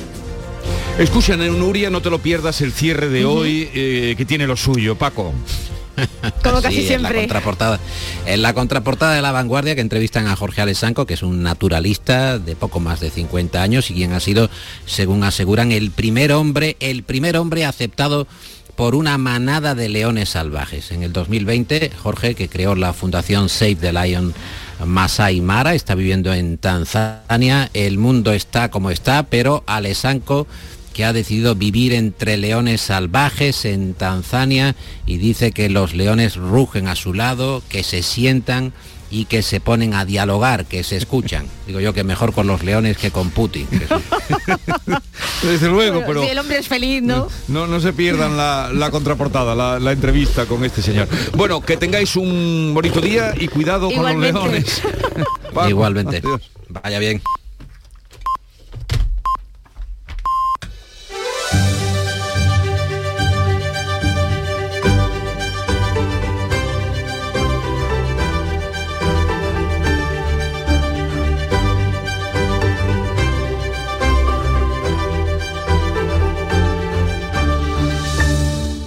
[0.98, 4.94] Escucha, Nuria, no te lo pierdas el cierre de hoy, eh, que tiene lo suyo.
[4.94, 5.34] Paco.
[6.42, 7.11] Como casi siempre.
[7.11, 7.80] En la, contraportada,
[8.26, 12.38] en la contraportada de La Vanguardia que entrevistan a Jorge Alessanco, que es un naturalista
[12.38, 14.50] de poco más de 50 años y quien ha sido,
[14.87, 18.26] según aseguran, el primer hombre, el primer hombre aceptado
[18.76, 20.90] por una manada de leones salvajes.
[20.90, 24.35] En el 2020, Jorge, que creó la fundación Save the Lion
[24.85, 27.70] Masai Mara, está viviendo en Tanzania.
[27.72, 30.46] El mundo está como está, pero Alessanco
[30.94, 36.88] que ha decidido vivir entre leones salvajes en Tanzania y dice que los leones rugen
[36.88, 38.72] a su lado, que se sientan
[39.11, 41.46] y que se ponen a dialogar, que se escuchan.
[41.66, 43.68] Digo yo que mejor con los leones que con Putin.
[45.42, 46.22] Desde luego, pero...
[46.22, 47.28] Si el hombre es feliz, ¿no?
[47.48, 51.09] No, no se pierdan la, contraportada, la, entrevista con este señor.
[51.37, 54.80] Bueno, que tengáis un bonito día y cuidado con los leones.
[55.68, 56.22] Igualmente.
[56.68, 57.20] Vaya bien.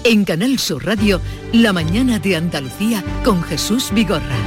[0.09, 1.19] En Canal Sur Radio,
[1.51, 4.37] La mañana de Andalucía con Jesús Vigorra.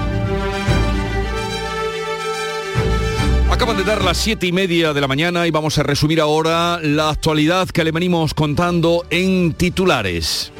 [3.51, 6.81] Acaban de dar las siete y media de la mañana y vamos a resumir ahora
[6.83, 10.51] la actualidad que le venimos contando en titulares.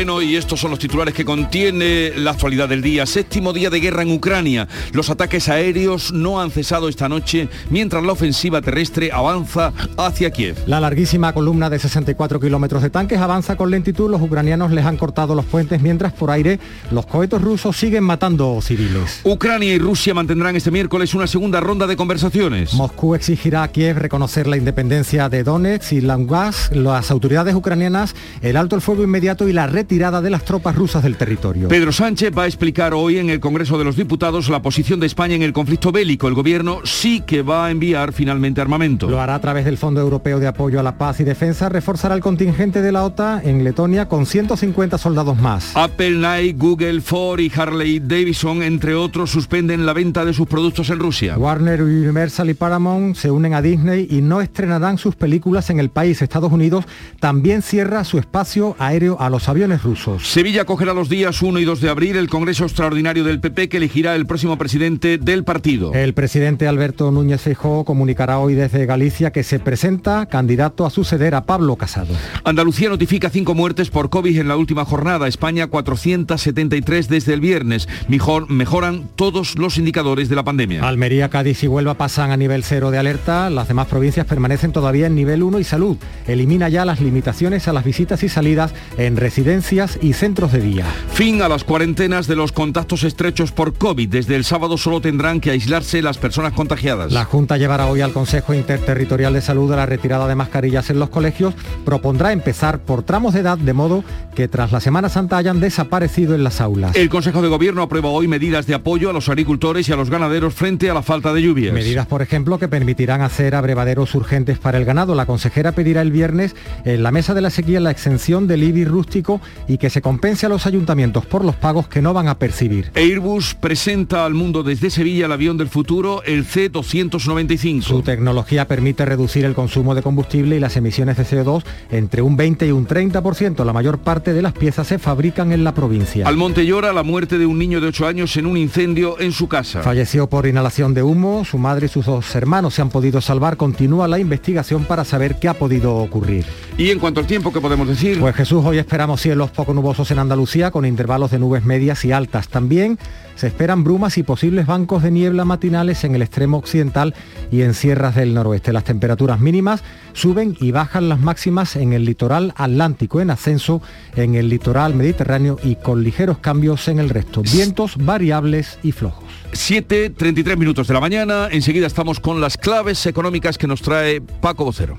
[0.00, 3.04] Moreno y estos son los titulares que contiene la actualidad del día.
[3.04, 4.66] Séptimo día de guerra en Ucrania.
[4.92, 10.56] Los ataques aéreos no han cesado esta noche mientras la ofensiva terrestre avanza hacia Kiev.
[10.66, 14.10] La larguísima columna de 64 kilómetros de tanques avanza con lentitud.
[14.10, 16.58] Los ucranianos les han cortado los puentes mientras por aire
[16.90, 19.20] los cohetes rusos siguen matando civiles.
[19.24, 22.72] Ucrania y Rusia mantendrán este miércoles una segunda ronda de conversaciones.
[22.72, 26.74] Moscú exigirá a Kiev reconocer la independencia de Donetsk y Lugansk.
[26.74, 31.02] Las autoridades ucranianas el alto el fuego inmediato y la retirada de las tropas rusas
[31.02, 31.66] del territorio.
[31.66, 35.06] Pedro Sánchez va a explicar hoy en el Congreso de los Diputados la posición de
[35.06, 36.28] España en el conflicto bélico.
[36.28, 39.10] El gobierno sí que va a enviar finalmente armamento.
[39.10, 41.68] Lo hará a través del Fondo Europeo de Apoyo a la Paz y Defensa.
[41.68, 45.76] Reforzará el contingente de la OTAN en Letonia con 150 soldados más.
[45.76, 50.88] Apple, Nike, Google, Ford y Harley Davidson, entre otros, suspenden la venta de sus productos
[50.90, 51.36] en Rusia.
[51.36, 55.90] Warner, Universal y Paramount se unen a Disney y no estrenarán sus películas en el
[55.90, 56.22] país.
[56.22, 56.84] Estados Unidos
[57.18, 60.28] también cierra su espacio aéreo a los aviones rusos.
[60.28, 63.76] Sevilla acogerá los días 1 y 2 de abril el Congreso Extraordinario del PP que
[63.78, 65.92] elegirá el próximo presidente del partido.
[65.94, 71.34] El presidente Alberto Núñez Feijóo comunicará hoy desde Galicia que se presenta candidato a suceder
[71.34, 72.14] a Pablo Casado.
[72.44, 75.28] Andalucía notifica cinco muertes por COVID en la última jornada.
[75.28, 77.88] España 473 desde el viernes.
[78.08, 80.86] Mejor, mejoran todos los indicadores de la pandemia.
[80.86, 83.50] Almería, Cádiz y Huelva pasan a nivel cero de alerta.
[83.50, 85.96] Las demás provincias permanecen todavía en nivel 1 y salud.
[86.26, 90.84] Elimina ya las limitaciones a las visitas y salidas en residencias y centros de día.
[91.12, 94.08] Fin a las cuarentenas de los contactos estrechos por COVID.
[94.08, 97.12] Desde el sábado solo tendrán que aislarse las personas contagiadas.
[97.12, 100.98] La Junta llevará hoy al Consejo Interterritorial de Salud a la retirada de mascarillas en
[100.98, 101.54] los colegios.
[101.84, 104.02] Propondrá empezar por tramos de edad de modo
[104.34, 106.96] que tras la Semana Santa hayan desaparecido en las aulas.
[106.96, 110.10] El Consejo de Gobierno aprueba hoy medidas de apoyo a los agricultores y a los
[110.10, 111.72] ganaderos frente a la falta de lluvias.
[111.72, 115.14] Medidas, por ejemplo, que permitirán hacer abrevaderos urgentes para el ganado.
[115.14, 118.84] La consejera pedirá el viernes en la mesa de la sequía la exención del IBI
[118.84, 122.38] rústico y que se compense a los ayuntamientos por los pagos que no van a
[122.38, 122.90] percibir.
[122.94, 127.82] Airbus presenta al mundo desde Sevilla el avión del futuro, el C-295.
[127.82, 132.36] Su tecnología permite reducir el consumo de combustible y las emisiones de CO2 entre un
[132.36, 133.64] 20 y un 30%.
[133.64, 136.26] La mayor parte de las piezas se fabrican en la provincia.
[136.26, 139.48] Almonte llora la muerte de un niño de 8 años en un incendio en su
[139.48, 139.82] casa.
[139.82, 141.44] Falleció por inhalación de humo.
[141.44, 143.56] Su madre y sus dos hermanos se han podido salvar.
[143.56, 146.44] Continúa la investigación para saber qué ha podido ocurrir.
[146.78, 148.18] Y en cuanto al tiempo, ¿qué podemos decir?
[148.18, 152.12] Pues Jesús, hoy esperamos cielos poco nubosos en Andalucía con intervalos de nubes medias y
[152.12, 152.48] altas.
[152.48, 152.98] También
[153.36, 157.14] se esperan brumas y posibles bancos de niebla matinales en el extremo occidental
[157.50, 158.70] y en sierras del noroeste.
[158.70, 163.80] Las temperaturas mínimas suben y bajan las máximas en el litoral atlántico, en ascenso
[164.14, 167.40] en el litoral mediterráneo y con ligeros cambios en el resto.
[167.40, 169.24] Vientos variables y flojos.
[169.52, 171.48] 7.33 minutos de la mañana.
[171.50, 174.98] Enseguida estamos con las claves económicas que nos trae Paco Vocero.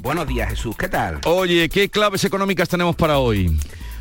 [0.00, 0.76] Buenos días, Jesús.
[0.76, 1.20] ¿Qué tal?
[1.24, 3.58] Oye, ¿qué claves económicas tenemos para hoy?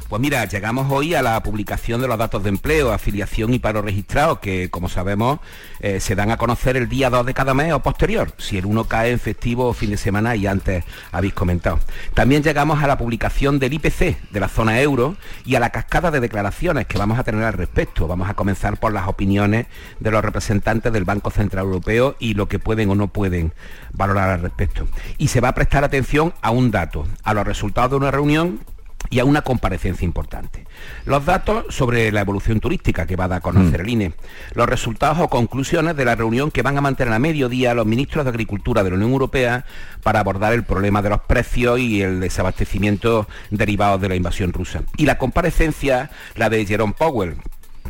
[0.07, 3.81] Pues mira, llegamos hoy a la publicación de los datos de empleo, afiliación y paro
[3.81, 5.39] registrado, que como sabemos
[5.81, 8.65] eh, se dan a conocer el día 2 de cada mes o posterior, si el
[8.65, 11.79] 1 cae en festivo o fin de semana y antes habéis comentado.
[12.13, 16.09] También llegamos a la publicación del IPC de la zona euro y a la cascada
[16.09, 18.07] de declaraciones que vamos a tener al respecto.
[18.07, 19.67] Vamos a comenzar por las opiniones
[19.99, 23.51] de los representantes del Banco Central Europeo y lo que pueden o no pueden
[23.91, 24.87] valorar al respecto.
[25.17, 28.61] Y se va a prestar atención a un dato, a los resultados de una reunión
[29.09, 30.65] y a una comparecencia importante.
[31.05, 33.83] Los datos sobre la evolución turística que va a dar a conocer mm.
[33.83, 34.13] el INE,
[34.53, 38.25] los resultados o conclusiones de la reunión que van a mantener a mediodía los ministros
[38.25, 39.65] de Agricultura de la Unión Europea
[40.03, 44.81] para abordar el problema de los precios y el desabastecimiento derivados de la invasión rusa.
[44.97, 47.37] Y la comparecencia, la de Jerome Powell,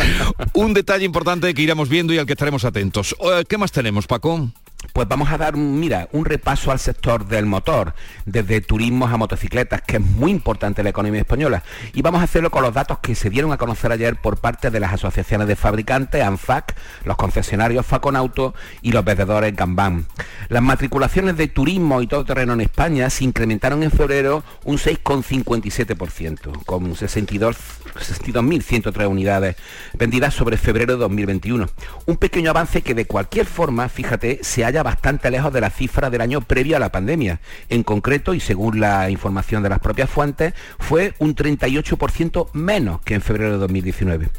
[0.54, 3.16] Un detalle importante que iremos viendo y al que estaremos atentos.
[3.20, 4.52] Eh, ¿Qué más tenemos, Paco?
[4.92, 7.94] Pues vamos a dar, mira, un repaso al sector del motor,
[8.26, 11.64] desde turismos a motocicletas, que es muy importante en la economía española.
[11.94, 14.70] Y vamos a hacerlo con los datos que se dieron a conocer ayer por parte
[14.70, 16.76] de las asociaciones de fabricantes, ANFAC,
[17.06, 20.06] los concesionarios Faconauto y los vendedores Gambán.
[20.50, 26.66] Las matriculaciones de turismo y todo terreno en España se incrementaron en febrero un 6,57%,
[26.66, 29.56] con 62.103 unidades
[29.94, 31.70] vendidas sobre febrero de 2021.
[32.06, 36.10] Un pequeño avance que de cualquier forma, fíjate, se ha bastante lejos de la cifra
[36.10, 37.40] del año previo a la pandemia.
[37.70, 43.14] En concreto, y según la información de las propias fuentes, fue un 38% menos que
[43.14, 44.30] en febrero de 2019.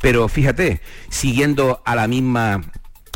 [0.00, 0.80] Pero fíjate,
[1.10, 2.62] siguiendo a la misma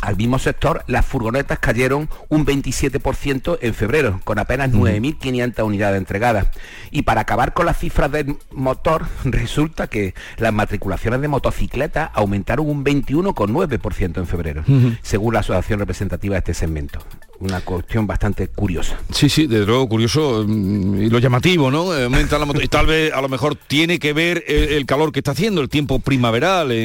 [0.01, 6.47] al mismo sector, las furgonetas cayeron un 27% en febrero, con apenas 9.500 unidades entregadas.
[6.91, 12.69] Y para acabar con las cifras del motor, resulta que las matriculaciones de motocicletas aumentaron
[12.69, 14.63] un 21,9% en febrero,
[15.01, 16.99] según la asociación representativa de este segmento
[17.39, 18.97] una cuestión bastante curiosa.
[19.11, 21.95] Sí, sí, desde luego curioso mm, y lo llamativo, ¿no?
[21.95, 25.19] Eh, aumenta la y tal vez a lo mejor tiene que ver el, calor que
[25.19, 26.75] está haciendo, el tiempo primaveral eh,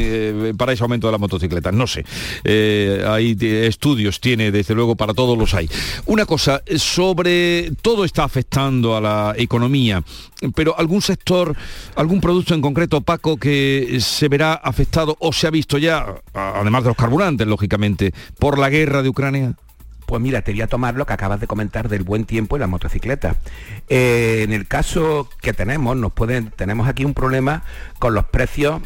[0.51, 2.05] eh, para ese aumento de las motocicletas, no sé.
[3.07, 5.71] hay estudios, tiene, desde luego, para todos los hay.
[6.07, 10.03] Una cosa, sobre todo está afectando a la economía,
[10.55, 11.57] pero algún sector,
[11.97, 16.83] algún producto en concreto, Paco, que se verá afectado o se ha visto ya, además
[16.83, 19.55] de los carburantes, lógicamente, por la guerra de Ucrania.
[20.13, 22.59] Pues mira, te voy a tomar lo que acabas de comentar del buen tiempo y
[22.61, 23.37] la motocicleta.
[23.89, 27.63] Eh, en el caso que tenemos, nos pueden, tenemos aquí un problema
[27.99, 28.83] con los precios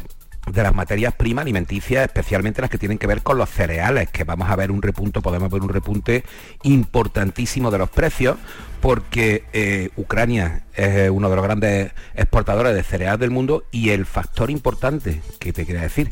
[0.49, 4.23] de las materias primas alimenticias, especialmente las que tienen que ver con los cereales, que
[4.23, 6.23] vamos a ver un repunto, podemos ver un repunte
[6.63, 8.37] importantísimo de los precios,
[8.79, 14.05] porque eh, Ucrania es uno de los grandes exportadores de cereales del mundo y el
[14.05, 16.09] factor importante que te quería decir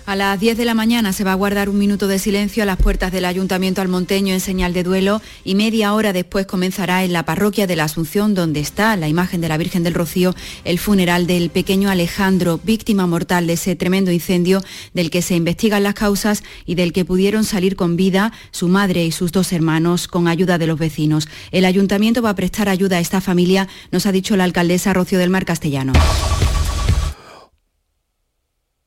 [0.07, 2.67] A las 10 de la mañana se va a guardar un minuto de silencio a
[2.67, 7.11] las puertas del Ayuntamiento almonteño en señal de duelo y media hora después comenzará en
[7.11, 10.77] la parroquia de la Asunción, donde está la imagen de la Virgen del Rocío, el
[10.77, 14.61] funeral del pequeño Alejandro, víctima mortal de ese tremendo incendio
[14.93, 19.05] del que se investigan las causas y del que pudieron salir con vida su madre
[19.05, 21.27] y sus dos hermanos con ayuda de los vecinos.
[21.49, 25.17] El Ayuntamiento va a prestar ayuda a esta familia, nos ha dicho la alcaldesa Rocío
[25.17, 25.93] del Mar Castellano.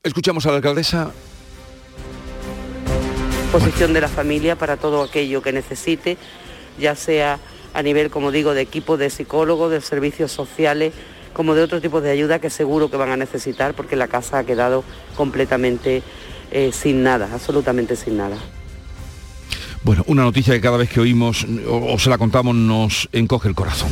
[0.05, 1.11] Escuchamos a la alcaldesa.
[3.51, 6.16] Posición de la familia para todo aquello que necesite,
[6.78, 7.40] ya sea
[7.74, 10.94] a nivel, como digo, de equipo de psicólogos, de servicios sociales,
[11.32, 14.38] como de otro tipo de ayuda que seguro que van a necesitar porque la casa
[14.38, 14.84] ha quedado
[15.16, 16.03] completamente
[16.53, 18.38] eh, sin nada, absolutamente sin nada.
[19.85, 23.55] Bueno, una noticia que cada vez que oímos o, se la contamos nos encoge el
[23.55, 23.89] corazón.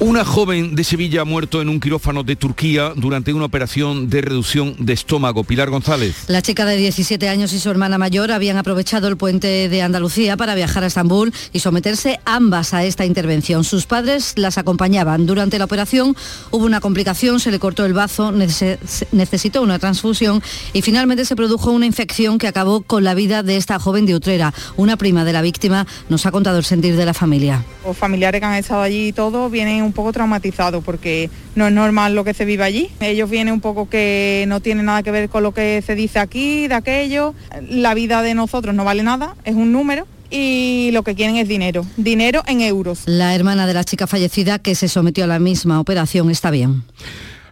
[0.00, 4.22] Una joven de Sevilla ha muerto en un quirófano de Turquía durante una operación de
[4.22, 5.44] reducción de estómago.
[5.44, 6.24] Pilar González.
[6.28, 10.38] La chica de 17 años y su hermana mayor habían aprovechado el puente de Andalucía
[10.38, 13.62] para viajar a Estambul y someterse ambas a esta intervención.
[13.62, 15.26] Sus padres las acompañaban.
[15.26, 16.16] Durante la operación
[16.50, 18.78] hubo una complicación, se le cortó el bazo, nece-
[19.12, 20.42] necesitó una transfusión
[20.72, 24.14] y finalmente se produjo una infección que acabó con la vida de esta joven de
[24.14, 24.54] Utrera.
[24.78, 27.64] Una prima de la víctima nos ha contado el sentir de la familia.
[27.84, 31.72] Los familiares que han estado allí y todo vienen un poco traumatizados porque no es
[31.72, 32.90] normal lo que se vive allí.
[33.00, 36.20] Ellos vienen un poco que no tienen nada que ver con lo que se dice
[36.20, 37.34] aquí, de aquello.
[37.68, 41.48] La vida de nosotros no vale nada, es un número y lo que quieren es
[41.48, 43.02] dinero, dinero en euros.
[43.06, 46.84] La hermana de la chica fallecida que se sometió a la misma operación está bien.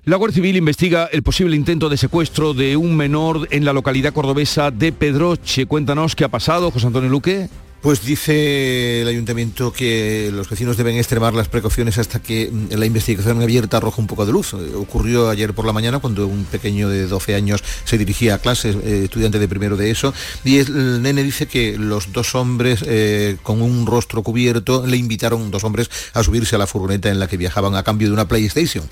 [0.08, 4.14] La Guardia Civil investiga el posible intento de secuestro de un menor en la localidad
[4.14, 5.66] cordobesa de Pedroche.
[5.66, 7.50] Cuéntanos qué ha pasado, José Antonio Luque.
[7.80, 12.86] Pues dice el ayuntamiento que los vecinos deben extremar las precauciones hasta que mm, la
[12.86, 14.52] investigación abierta arroja un poco de luz.
[14.52, 18.38] Eh, Ocurrió ayer por la mañana cuando un pequeño de 12 años se dirigía a
[18.38, 20.12] clases, eh, estudiante de primero de eso,
[20.44, 25.52] y el, nene dice que los dos hombres eh, con un rostro cubierto le invitaron,
[25.52, 28.26] dos hombres, a subirse a la furgoneta en la que viajaban a cambio de una
[28.26, 28.84] PlayStation.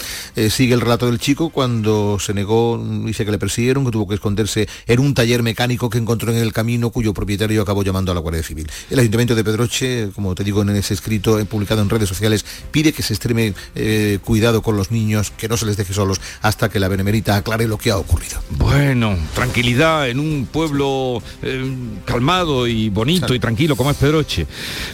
[0.49, 4.07] Sigue el relato del chico cuando se negó, mm, dice que le persiguieron, que tuvo
[4.07, 8.12] que esconderse en un taller mecánico que encontró en el camino cuyo propietario acabó llamando
[8.12, 8.68] a la Guardia Civil.
[8.91, 12.45] El Ayuntamiento de Pedroche, como te digo en ese escrito eh, publicado en redes sociales,
[12.70, 16.20] pide que se extreme eh, cuidado con los niños, que no se les deje solos
[16.43, 18.41] hasta que la Benemerita aclare lo que ha ocurrido.
[18.51, 21.64] Bueno, tranquilidad en un pueblo eh,
[22.05, 24.47] calmado y bonito y tranquilo como es Pedroche.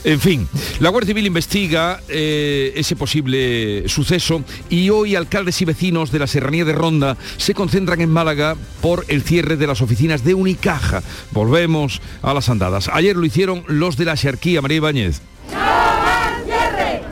[0.04, 0.48] En fin,
[0.80, 6.26] la Guardia Civil investiga eh, ese posible suceso y hoy alcaldes y vecinos de la
[6.26, 11.02] Serranía de Ronda se concentran en Málaga por el cierre de las oficinas de Unicaja.
[11.30, 12.88] Volvemos a las andadas.
[12.92, 15.20] Ayer lo hicieron los de la Xarquía, María Ibáñez.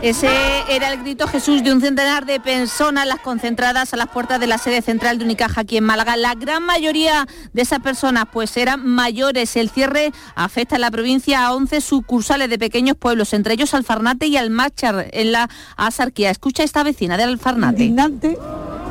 [0.03, 0.31] Ese
[0.71, 4.47] era el grito Jesús de un centenar de personas las concentradas a las puertas de
[4.47, 6.17] la sede central de Unicaja aquí en Málaga.
[6.17, 9.57] La gran mayoría de esas personas pues eran mayores.
[9.57, 14.27] El cierre afecta en la provincia a 11 sucursales de pequeños pueblos, entre ellos Alfarnate
[14.27, 16.31] y Almáchar en la Asarquía.
[16.31, 17.83] Escucha esta vecina de Alfarnate.
[17.83, 18.39] indignante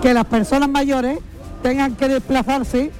[0.04, 1.18] que las personas mayores
[1.64, 2.92] tengan que desplazarse,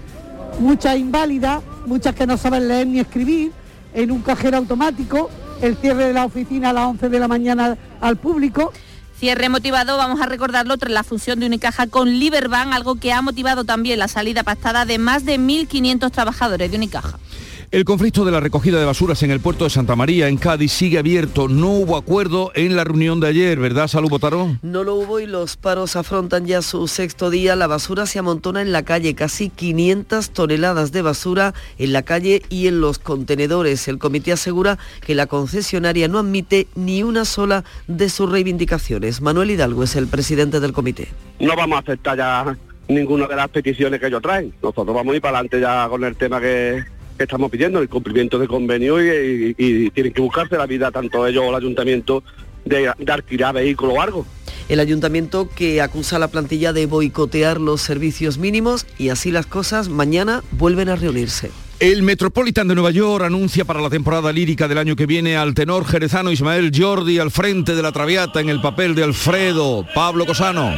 [0.60, 3.52] muchas inválidas, muchas que no saben leer ni escribir,
[3.94, 5.30] en un cajero automático,
[5.62, 8.72] el cierre de la oficina a las 11 de la mañana al público.
[9.20, 13.22] Cierre motivado, vamos a recordarlo, tras la fusión de Unicaja con Liberbank, algo que ha
[13.22, 17.20] motivado también la salida pactada de más de 1.500 trabajadores de Unicaja.
[17.72, 20.72] El conflicto de la recogida de basuras en el puerto de Santa María, en Cádiz,
[20.72, 21.48] sigue abierto.
[21.48, 24.58] No hubo acuerdo en la reunión de ayer, ¿verdad, Salud Botarón?
[24.64, 27.56] No lo hubo y los paros afrontan ya su sexto día.
[27.56, 32.42] La basura se amontona en la calle, casi 500 toneladas de basura en la calle
[32.50, 33.88] y en los contenedores.
[33.88, 39.22] El comité asegura que la concesionaria no admite ni una sola de sus reivindicaciones.
[39.22, 41.10] Manuel Hidalgo es el presidente del comité.
[41.40, 42.58] no vamos a aceptar ya
[42.88, 44.52] ninguna de las peticiones que ellos traen.
[44.64, 46.84] Nosotros vamos a ir para adelante ya con el tema que,
[47.20, 50.90] que estamos pidiendo, el cumplimiento de convenio y, y- y tienen que buscarse la vida
[50.90, 52.24] tanto ellos o el ayuntamiento
[52.66, 54.26] de, de alquilar vehículos o algo.
[54.70, 59.46] El ayuntamiento que acusa a la plantilla de boicotear los servicios mínimos y así las
[59.48, 61.52] cosas mañana vuelven a reunirse.
[61.82, 65.54] El Metropolitan de Nueva York anuncia para la temporada lírica del año que viene al
[65.54, 70.26] tenor jerezano Ismael Jordi al frente de la Traviata en el papel de Alfredo Pablo
[70.26, 70.72] Cosano.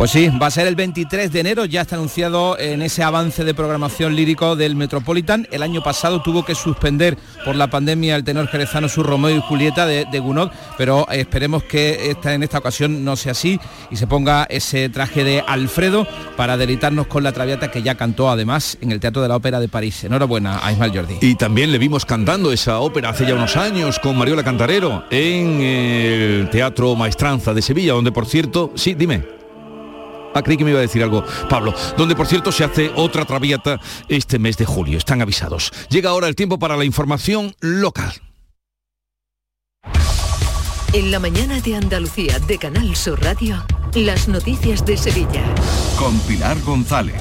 [0.00, 3.44] Pues sí, va a ser el 23 de enero, ya está anunciado en ese avance
[3.44, 5.46] de programación lírico del Metropolitan.
[5.50, 9.42] El año pasado tuvo que suspender por la pandemia el tenor jerezano su Romeo y
[9.42, 13.96] Julieta de, de Gounod, pero esperemos que esta, en esta ocasión no sea así y
[13.96, 18.78] se ponga ese traje de Alfredo para deleitarnos con la Traviata que ya cantó además
[18.80, 20.02] en el Teatro de la Ópera de París.
[20.02, 21.18] Enhorabuena a Ismael Jordi.
[21.20, 25.60] Y también le vimos cantando esa ópera hace ya unos años con Mariola Cantarero en
[25.60, 29.39] el Teatro Maestranza de Sevilla, donde por cierto, sí, dime.
[30.34, 33.24] Ah, creí que me iba a decir algo, Pablo, donde por cierto se hace otra
[33.24, 34.98] traviata este mes de julio.
[34.98, 35.72] Están avisados.
[35.88, 38.12] Llega ahora el tiempo para la información local.
[40.92, 43.64] En la mañana de Andalucía de Canal Sur Radio,
[43.94, 45.44] las noticias de Sevilla.
[45.96, 47.14] Con Pilar González.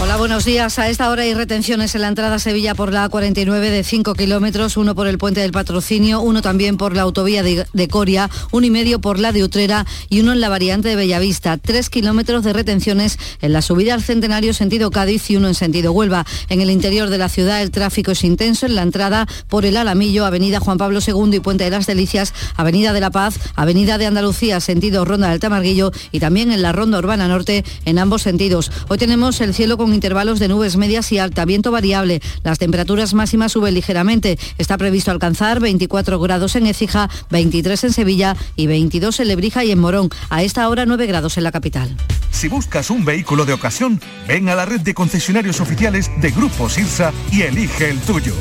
[0.00, 0.78] Hola, buenos días.
[0.78, 4.14] A esta hora hay retenciones en la entrada a Sevilla por la A49 de 5
[4.14, 8.66] kilómetros, uno por el puente del patrocinio, uno también por la autovía de, Coria, uno
[8.66, 11.56] y medio por la de Utrera y uno en la variante de Bellavista.
[11.56, 15.92] Tres kilómetros de retenciones en la subida al Centenario sentido Cádiz y uno en sentido
[15.92, 16.26] Huelva.
[16.48, 19.76] En el interior de la ciudad el tráfico es intenso en la entrada por el
[19.76, 23.98] Alamillo, Avenida Juan Pablo II y Puente de las Delicias, Avenida de la Paz, Avenida
[23.98, 28.22] de Andalucía, sentido Ronda del Tamarguillo y también en la Ronda Urbana Norte en ambos
[28.22, 28.72] sentidos.
[28.88, 32.20] Hoy tenemos el cielo con intervalos de nubes medias y alta, viento variable.
[32.44, 34.38] Las temperaturas máximas suben ligeramente.
[34.58, 39.70] Está previsto alcanzar 24 grados en Écija, 23 en Sevilla y 22 en Lebrija y
[39.72, 40.10] en Morón.
[40.30, 41.96] A esta hora 9 grados en la capital.
[42.30, 46.68] Si buscas un vehículo de ocasión, ven a la red de concesionarios oficiales de Grupo
[46.68, 48.34] Sirsa y elige el tuyo.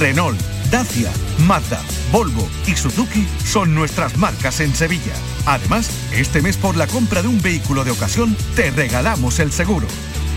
[0.00, 0.40] Renault,
[0.70, 1.10] Dacia,
[1.46, 1.80] Mazda,
[2.10, 5.14] Volvo y Suzuki son nuestras marcas en Sevilla.
[5.46, 9.86] Además, este mes por la compra de un vehículo de ocasión te regalamos el seguro.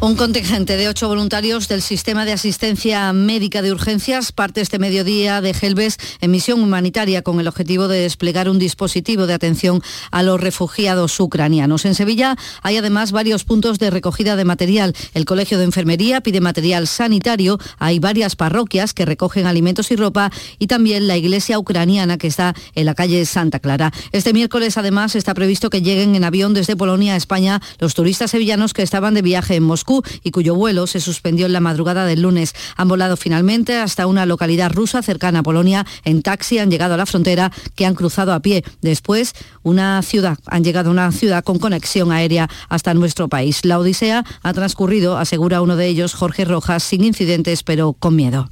[0.00, 5.40] Un contingente de ocho voluntarios del Sistema de Asistencia Médica de Urgencias parte este mediodía
[5.40, 9.80] de Gelbes en misión humanitaria con el objetivo de desplegar un dispositivo de atención
[10.10, 11.86] a los refugiados ucranianos.
[11.86, 14.94] En Sevilla hay además varios puntos de recogida de material.
[15.14, 20.30] El Colegio de Enfermería pide material sanitario, hay varias parroquias que recogen alimentos y ropa
[20.58, 23.90] y también la iglesia ucraniana que está en la calle Santa Clara.
[24.12, 28.32] Este miércoles además está previsto que lleguen en avión desde Polonia a España los turistas
[28.32, 29.83] sevillanos que estaban de viaje en Moscú
[30.22, 32.54] y cuyo vuelo se suspendió en la madrugada del lunes.
[32.76, 35.86] Han volado finalmente hasta una localidad rusa cercana a Polonia.
[36.04, 38.64] En taxi han llegado a la frontera que han cruzado a pie.
[38.80, 43.64] Después, una ciudad, han llegado a una ciudad con conexión aérea hasta nuestro país.
[43.64, 48.48] La odisea ha transcurrido, asegura uno de ellos, Jorge Rojas, sin incidentes, pero con miedo.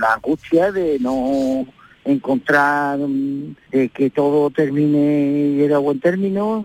[0.00, 1.66] La angustia de no
[2.04, 2.98] encontrar
[3.70, 6.64] de que todo termine y era buen término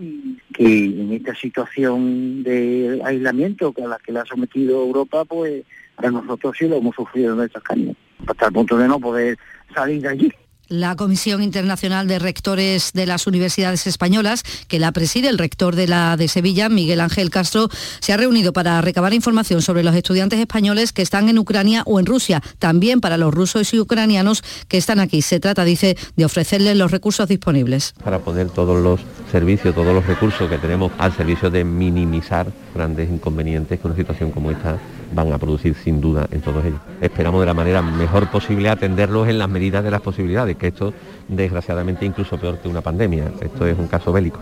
[0.60, 5.64] que en esta situación de aislamiento a la que la ha sometido Europa, pues
[5.96, 7.96] a nosotros sí lo hemos sufrido en nuestras carnes,
[8.26, 9.38] hasta el punto de no poder
[9.74, 10.32] salir de allí.
[10.70, 15.88] La Comisión Internacional de Rectores de las Universidades Españolas, que la preside el rector de
[15.88, 17.68] la de Sevilla, Miguel Ángel Castro,
[17.98, 21.98] se ha reunido para recabar información sobre los estudiantes españoles que están en Ucrania o
[21.98, 25.22] en Rusia, también para los rusos y ucranianos que están aquí.
[25.22, 27.92] Se trata, dice, de ofrecerles los recursos disponibles.
[28.04, 29.00] Para poner todos los
[29.32, 32.46] servicios, todos los recursos que tenemos al servicio de minimizar
[32.76, 34.78] grandes inconvenientes que una situación como esta
[35.12, 36.80] van a producir sin duda en todos ellos.
[37.00, 40.92] Esperamos de la manera mejor posible atenderlos en las medidas de las posibilidades, que esto
[41.30, 43.32] desgraciadamente incluso peor que una pandemia.
[43.40, 44.40] Esto es un caso bélico.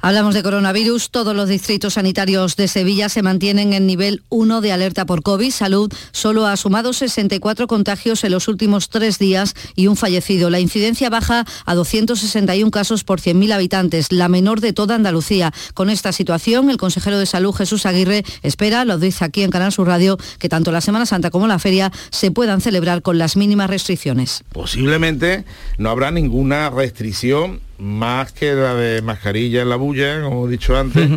[0.00, 1.10] Hablamos de coronavirus.
[1.10, 5.50] Todos los distritos sanitarios de Sevilla se mantienen en nivel 1 de alerta por COVID.
[5.50, 10.50] Salud solo ha sumado 64 contagios en los últimos tres días y un fallecido.
[10.50, 15.52] La incidencia baja a 261 casos por 100.000 habitantes, la menor de toda Andalucía.
[15.74, 19.72] Con esta situación, el consejero de Salud, Jesús Aguirre, espera, lo dice aquí en Canal
[19.72, 23.36] Sur Radio, que tanto la Semana Santa como la feria se puedan celebrar con las
[23.36, 24.44] mínimas restricciones.
[24.52, 25.44] Posiblemente
[25.78, 30.76] no habrá ninguna restricción más que la de mascarilla en la bulla, como he dicho
[30.76, 31.08] antes.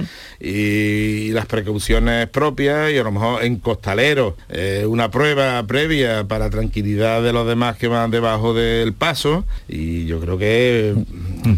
[0.41, 6.49] Y las precauciones propias y a lo mejor en costaleros eh, una prueba previa para
[6.49, 10.95] tranquilidad de los demás que van debajo del paso y yo creo que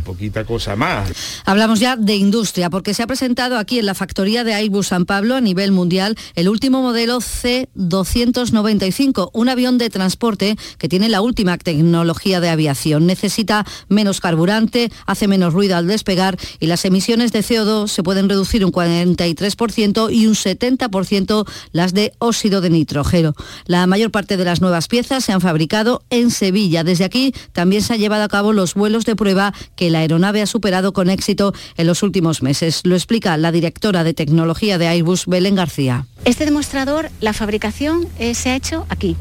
[0.03, 1.11] poquita cosa más.
[1.45, 5.05] Hablamos ya de industria, porque se ha presentado aquí en la factoría de Airbus San
[5.05, 11.21] Pablo a nivel mundial el último modelo C-295, un avión de transporte que tiene la
[11.21, 13.05] última tecnología de aviación.
[13.05, 18.27] Necesita menos carburante, hace menos ruido al despegar y las emisiones de CO2 se pueden
[18.27, 23.35] reducir un 43% y un 70% las de óxido de nitrógeno.
[23.65, 26.83] La mayor parte de las nuevas piezas se han fabricado en Sevilla.
[26.83, 30.41] Desde aquí también se han llevado a cabo los vuelos de prueba que la aeronave
[30.41, 32.81] ha superado con éxito en los últimos meses.
[32.83, 36.07] Lo explica la directora de tecnología de Airbus, Belén García.
[36.25, 39.15] Este demostrador, la fabricación eh, se ha hecho aquí,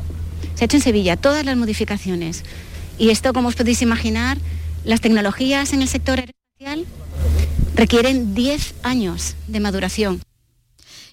[0.55, 2.45] se ha hecho en Sevilla, todas las modificaciones.
[2.99, 4.39] Y esto, como os podéis imaginar,
[4.85, 6.87] las tecnologías en el sector aeroespacial
[7.75, 10.21] requieren 10 años de maduración.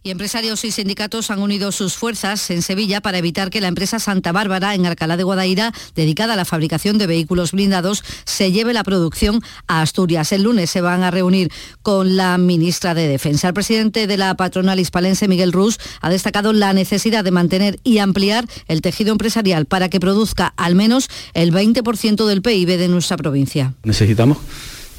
[0.01, 3.99] Y empresarios y sindicatos han unido sus fuerzas en Sevilla para evitar que la empresa
[3.99, 8.74] Santa Bárbara, en Alcalá de Guadaira, dedicada a la fabricación de vehículos blindados, se lleve
[8.74, 10.32] la producción a Asturias.
[10.32, 11.51] El lunes se van a reunir
[11.82, 13.49] con la ministra de Defensa.
[13.49, 17.97] El presidente de la patronal hispalense, Miguel Rus, ha destacado la necesidad de mantener y
[17.97, 23.18] ampliar el tejido empresarial para que produzca al menos el 20% del PIB de nuestra
[23.18, 23.74] provincia.
[23.84, 24.38] Necesitamos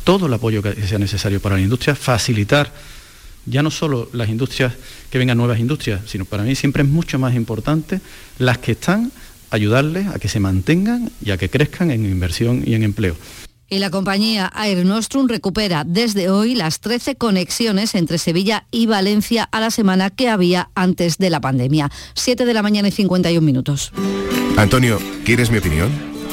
[0.05, 2.73] todo el apoyo que sea necesario para la industria, facilitar
[3.47, 4.75] ya no solo las industrias,
[5.11, 8.01] que vengan nuevas industrias, sino para mí siempre es mucho más importante
[8.39, 9.13] las que están,
[9.51, 13.17] ayudarles a que se mantengan y a que crezcan en inversión y en empleo.
[13.73, 19.49] Y la compañía Air Nostrum recupera desde hoy las 13 conexiones entre Sevilla y Valencia
[19.53, 21.89] a la semana que había antes de la pandemia.
[22.15, 23.93] 7 de la mañana y 51 minutos.
[24.57, 26.10] Antonio, ¿quieres mi opinión?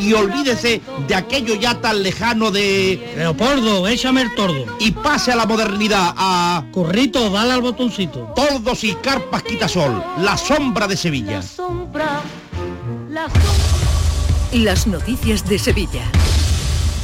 [0.00, 3.14] y olvídese de aquello ya tan lejano de...
[3.16, 4.64] Leopoldo, échame el tordo.
[4.78, 6.64] Y pase a la modernidad, a...
[6.72, 8.32] Corrito, dale al botoncito.
[8.34, 11.32] Tordos y carpas quitasol, la sombra de Sevilla.
[11.32, 12.20] La sombra,
[13.08, 13.40] la sombra.
[14.52, 16.02] Las noticias de Sevilla.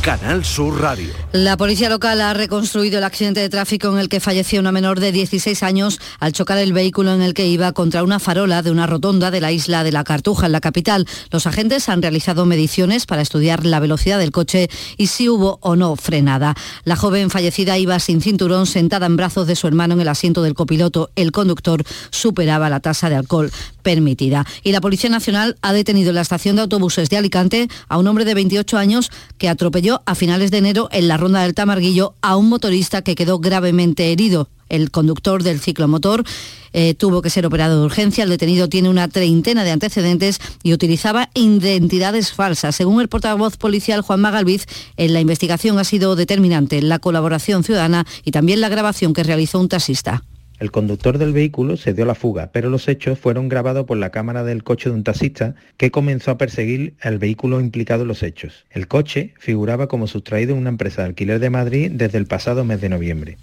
[0.07, 1.09] Canal Sur Radio.
[1.33, 5.01] La policía local ha reconstruido el accidente de tráfico en el que falleció una menor
[5.01, 8.71] de 16 años al chocar el vehículo en el que iba contra una farola de
[8.71, 11.09] una rotonda de la isla de la Cartuja, en la capital.
[11.33, 15.75] Los agentes han realizado mediciones para estudiar la velocidad del coche y si hubo o
[15.75, 16.55] no frenada.
[16.85, 20.41] La joven fallecida iba sin cinturón, sentada en brazos de su hermano en el asiento
[20.45, 21.11] del copiloto.
[21.17, 23.51] El conductor superaba la tasa de alcohol
[23.83, 24.47] permitida.
[24.63, 28.07] Y la Policía Nacional ha detenido en la estación de autobuses de Alicante a un
[28.07, 32.15] hombre de 28 años que atropelló a finales de enero en la ronda del Tamarguillo
[32.21, 34.49] a un motorista que quedó gravemente herido.
[34.69, 36.25] El conductor del ciclomotor
[36.73, 38.25] eh, tuvo que ser operado de urgencia.
[38.25, 42.75] El detenido tiene una treintena de antecedentes y utilizaba identidades falsas.
[42.75, 44.67] Según el portavoz policial Juan Magalviz,
[44.97, 49.61] en la investigación ha sido determinante la colaboración ciudadana y también la grabación que realizó
[49.61, 50.23] un taxista.
[50.59, 54.11] El conductor del vehículo se dio la fuga, pero los hechos fueron grabados por la
[54.11, 58.23] cámara del coche de un taxista que comenzó a perseguir al vehículo implicado en los
[58.23, 58.65] hechos.
[58.71, 62.65] El coche figuraba como sustraído en una empresa de alquiler de Madrid desde el pasado
[62.65, 63.37] mes de noviembre.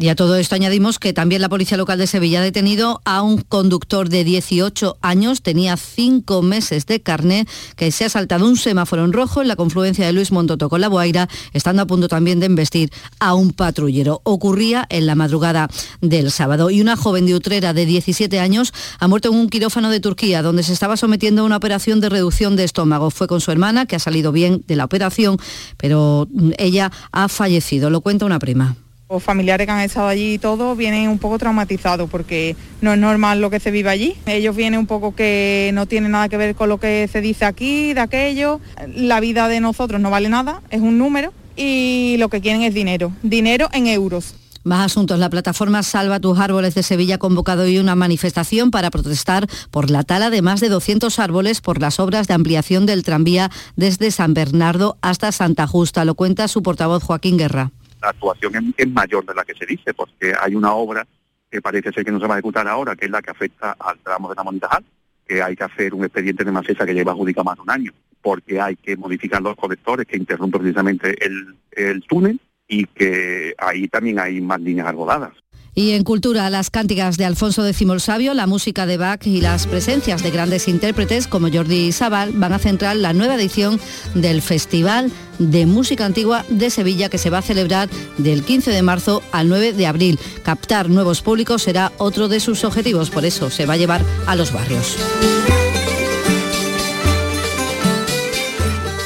[0.00, 3.22] Y a todo esto añadimos que también la Policía Local de Sevilla ha detenido a
[3.22, 8.56] un conductor de 18 años, tenía cinco meses de carnet, que se ha saltado un
[8.56, 12.06] semáforo en rojo en la confluencia de Luis Montoto con la Boaira, estando a punto
[12.06, 14.20] también de embestir a un patrullero.
[14.22, 15.68] Ocurría en la madrugada
[16.00, 16.70] del sábado.
[16.70, 20.42] Y una joven de Utrera de 17 años ha muerto en un quirófano de Turquía,
[20.42, 23.10] donde se estaba sometiendo a una operación de reducción de estómago.
[23.10, 25.38] Fue con su hermana, que ha salido bien de la operación,
[25.76, 27.90] pero ella ha fallecido.
[27.90, 28.76] Lo cuenta una prima.
[29.10, 32.98] Los familiares que han estado allí y todo vienen un poco traumatizados porque no es
[32.98, 34.16] normal lo que se vive allí.
[34.26, 37.46] Ellos vienen un poco que no tienen nada que ver con lo que se dice
[37.46, 38.60] aquí, de aquello.
[38.86, 42.74] La vida de nosotros no vale nada, es un número y lo que quieren es
[42.74, 44.34] dinero, dinero en euros.
[44.64, 45.18] Más asuntos.
[45.18, 49.88] La plataforma Salva tus árboles de Sevilla ha convocado hoy una manifestación para protestar por
[49.88, 54.10] la tala de más de 200 árboles por las obras de ampliación del tranvía desde
[54.10, 56.04] San Bernardo hasta Santa Justa.
[56.04, 59.94] Lo cuenta su portavoz Joaquín Guerra la actuación es, mayor de la que se dice,
[59.94, 61.06] porque hay una obra
[61.50, 63.76] que parece ser que no se va a ejecutar ahora, que es la que afecta
[63.78, 64.84] al tramo de la Montajal,
[65.20, 67.92] porque hay que hacer un expediente de Macesa que lleva adjudicado más de un año,
[68.20, 73.88] porque hay que modificar los colectores que interrumpen precisamente el, el túnel y que ahí
[73.88, 75.32] también hay más líneas arboladas.
[75.78, 79.40] Y en cultura, las cánticas de Alfonso X el Sabio, la música de Bach y
[79.40, 83.78] las presencias de grandes intérpretes como Jordi Sabal van a centrar la nueva edición
[84.14, 88.82] del Festival de Música Antigua de Sevilla que se va a celebrar del 15 de
[88.82, 90.18] marzo al 9 de abril.
[90.42, 94.34] Captar nuevos públicos será otro de sus objetivos, por eso se va a llevar a
[94.34, 94.96] los barrios.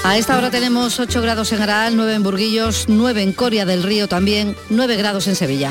[0.04, 3.82] A esta hora tenemos 8 grados en Araal, 9 en Burguillos, 9 en Coria del
[3.82, 5.70] Río también, 9 grados en Sevilla.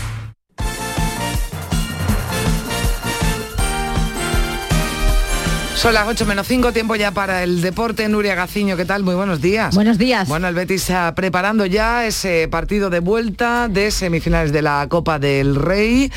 [5.81, 8.07] Son las 8 menos 5, tiempo ya para el deporte.
[8.07, 9.01] Nuria Gaciño, ¿qué tal?
[9.01, 9.73] Muy buenos días.
[9.73, 10.27] Buenos días.
[10.27, 15.17] Bueno, el Betis está preparando ya ese partido de vuelta de semifinales de la Copa
[15.17, 16.11] del Rey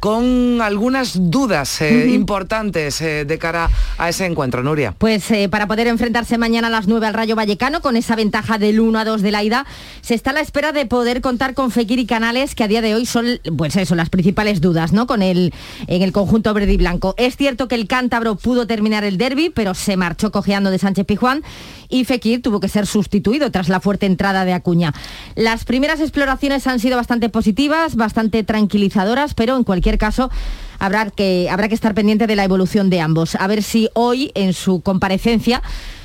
[0.00, 4.94] con algunas dudas eh, importantes eh, de cara a ese encuentro, Nuria.
[4.96, 8.58] Pues eh, para poder enfrentarse mañana a las 9 al Rayo Vallecano, con esa ventaja
[8.58, 9.66] del 1 a 2 de la ida,
[10.00, 12.80] se está a la espera de poder contar con Fekir y Canales, que a día
[12.80, 15.06] de hoy son, pues eso, las principales dudas, ¿no?
[15.06, 15.52] Con el,
[15.86, 17.14] en el conjunto verde y blanco.
[17.18, 21.06] Es cierto que el cántabro pudo terminar el derby, pero se marchó cojeando de Sánchez
[21.06, 21.42] Pijuán
[21.88, 24.92] y Fekir tuvo que ser sustituido tras la fuerte entrada de Acuña.
[25.34, 30.30] Las primeras exploraciones han sido bastante positivas, bastante tranquilizadoras, pero en cualquier caso
[30.78, 33.36] habrá que, habrá que estar pendiente de la evolución de ambos.
[33.36, 35.62] A ver si hoy, en su comparecencia,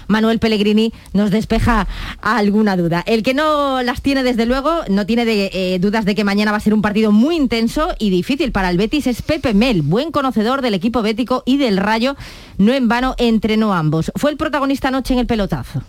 [0.07, 1.87] Manuel Pellegrini nos despeja
[2.21, 3.03] alguna duda.
[3.05, 6.57] El que no las tiene desde luego, no tiene eh, dudas de que mañana va
[6.57, 10.11] a ser un partido muy intenso y difícil para el Betis, es Pepe Mel, buen
[10.11, 12.15] conocedor del equipo bético y del Rayo,
[12.57, 14.11] no en vano entrenó ambos.
[14.15, 15.81] Fue el protagonista anoche en el pelotazo.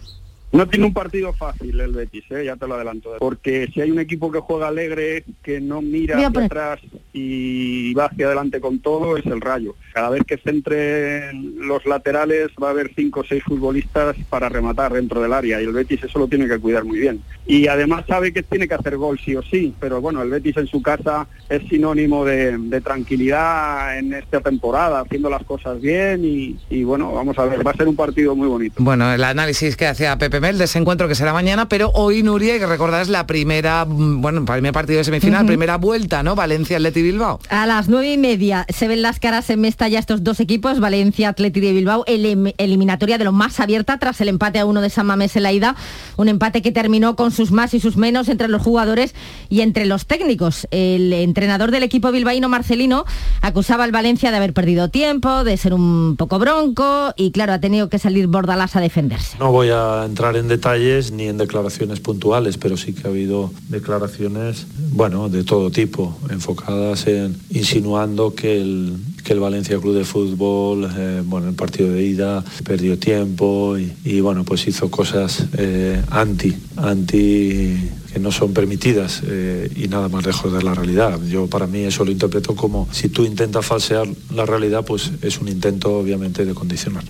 [0.52, 2.44] No tiene un partido fácil el Betis, ¿eh?
[2.44, 3.16] ya te lo adelanto.
[3.18, 6.80] Porque si hay un equipo que juega alegre, que no mira hacia atrás
[7.12, 9.74] y va hacia adelante con todo, es el Rayo.
[9.92, 14.92] Cada vez que centre los laterales va a haber cinco o seis futbolistas para rematar
[14.92, 17.20] dentro del área y el Betis eso lo tiene que cuidar muy bien.
[17.46, 20.56] Y además sabe que tiene que hacer gol sí o sí, pero bueno, el Betis
[20.56, 26.56] en su casa es sinónimo de, tranquilidad en esta temporada, haciendo las cosas bien y,
[26.70, 28.76] y bueno, vamos a ver, va a ser un partido muy bonito.
[28.78, 32.22] Bueno, el análisis que hacía Pepe el de ese encuentro que será mañana, pero hoy,
[32.22, 36.34] Nuria, que recordar es la primera, mm, bueno, primer partido de semifinal, primera vuelta, ¿no?
[36.34, 37.40] Valencia, Atleti Bilbao.
[37.48, 41.30] A las nueve y media se ven las caras en Mestalla estos dos equipos, Valencia,
[41.30, 44.90] Atleti de Bilbao, el, eliminatoria de lo más abierta tras el empate a uno de
[44.90, 45.76] San Mamés en la ida,
[46.16, 49.14] un empate que terminó con sus más y sus menos entre los jugadores
[49.48, 50.66] y entre los técnicos.
[50.70, 53.04] El entrenador del equipo bilbaíno, Marcelino,
[53.40, 57.60] acusaba al Valencia de haber perdido tiempo, de ser un poco bronco y claro, ha
[57.60, 59.38] tenido que salir Bordalás a defenderse.
[59.38, 63.52] No voy a entrar en detalles ni en declaraciones puntuales, pero sí que ha habido
[63.68, 70.04] declaraciones, bueno, de todo tipo, enfocadas en insinuando que el, que el Valencia Club de
[70.04, 76.00] Fútbol, eh, bueno, el partido de ida perdió tiempo y, bueno, pues hizo cosas eh,
[76.10, 81.20] anti, anti que no son permitidas eh, y nada más lejos de la realidad.
[81.28, 85.38] Yo para mí eso lo interpreto como si tú intentas falsear la realidad, pues es
[85.38, 87.04] un intento obviamente de condicionar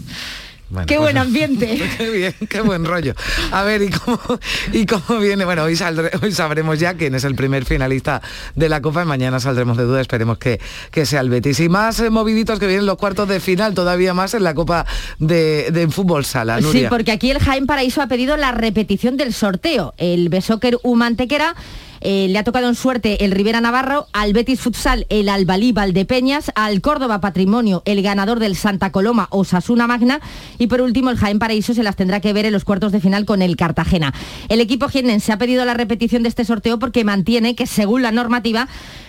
[0.86, 1.90] qué buen pues, ambiente.
[1.98, 3.14] qué bien, qué buen rollo.
[3.50, 4.20] A ver, ¿y cómo,
[4.72, 5.44] y cómo viene?
[5.44, 5.78] Bueno, hoy,
[6.22, 8.22] hoy sabremos ya quién es el primer finalista
[8.54, 10.60] de la Copa y mañana saldremos de duda, esperemos que,
[10.90, 11.60] que sea el Betis.
[11.60, 14.86] Y más eh, moviditos que vienen los cuartos de final, todavía más en la Copa
[15.18, 16.60] de, Fútbol Sala.
[16.60, 19.94] Sí, porque aquí el Jaime Paraíso ha pedido la repetición del sorteo.
[19.98, 21.54] El Besóquer Humantequera
[22.04, 26.52] eh, le ha tocado en suerte el Rivera Navarro, al Betis Futsal el Albalí Valdepeñas,
[26.54, 30.20] al Córdoba Patrimonio el ganador del Santa Coloma Osasuna Magna
[30.58, 33.00] y por último el Jaén Paraíso se las tendrá que ver en los cuartos de
[33.00, 34.14] final con el Cartagena.
[34.48, 38.12] El equipo se ha pedido la repetición de este sorteo porque mantiene que según la
[38.12, 38.68] normativa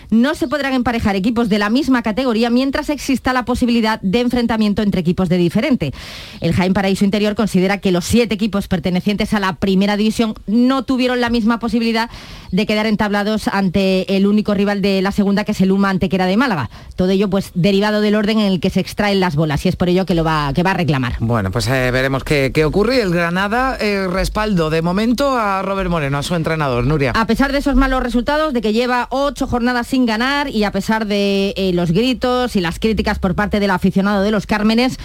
[0.10, 4.82] no se podrán emparejar equipos de la misma categoría mientras exista la posibilidad de enfrentamiento
[4.82, 5.94] entre equipos de diferente.
[6.42, 10.84] El Jaén Paraíso Interior considera que los siete equipos pertenecientes a la primera división no
[10.84, 12.10] tuvieron la misma posibilidad
[12.52, 16.26] de quedar entablados ante el único rival de la segunda, que es el Uma Antequera
[16.26, 16.70] de Málaga.
[16.96, 19.76] Todo ello pues derivado del orden en el que se extraen las bolas y es
[19.76, 21.16] por ello que lo va, que va a reclamar.
[21.20, 23.02] Bueno, pues eh, veremos qué, ocurre.
[23.02, 27.12] El Granada eh, respaldo de momento a Robert Moreno, a su entrenador, Nuria.
[27.12, 30.74] A pesar de esos malos resultados, de que lleva ocho jornadas sin ganar y a
[30.74, 34.98] pesar de eh, los gritos y las críticas por parte del aficionado de los Cármenes,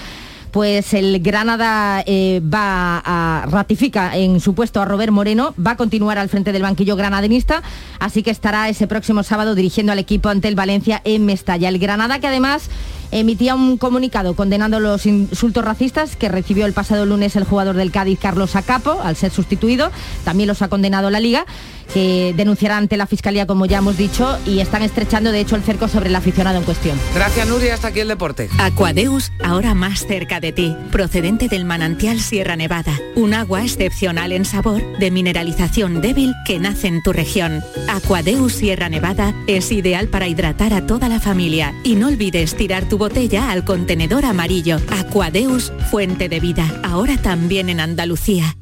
[0.51, 5.77] pues el Granada eh, va a ratifica en su puesto a Robert Moreno, va a
[5.77, 7.63] continuar al frente del banquillo granadenista,
[8.01, 11.69] así que estará ese próximo sábado dirigiendo al equipo ante el Valencia en Mestalla.
[11.69, 12.69] El Granada que además
[13.13, 17.91] emitía un comunicado condenando los insultos racistas que recibió el pasado lunes el jugador del
[17.91, 19.91] Cádiz Carlos Acapo al ser sustituido.
[20.25, 21.47] También los ha condenado la liga
[21.93, 25.63] que denunciará ante la Fiscalía, como ya hemos dicho, y están estrechando, de hecho, el
[25.63, 26.99] cerco sobre el aficionado en cuestión.
[27.15, 27.75] Gracias, Nuria.
[27.75, 28.49] Hasta aquí el deporte.
[28.59, 32.99] Aquadeus, ahora más cerca de ti, procedente del manantial Sierra Nevada.
[33.17, 37.63] Un agua excepcional en sabor, de mineralización débil que nace en tu región.
[37.89, 41.75] Aquadeus Sierra Nevada es ideal para hidratar a toda la familia.
[41.83, 44.77] Y no olvides tirar tu botella al contenedor amarillo.
[44.91, 48.55] Aquadeus, fuente de vida, ahora también en Andalucía.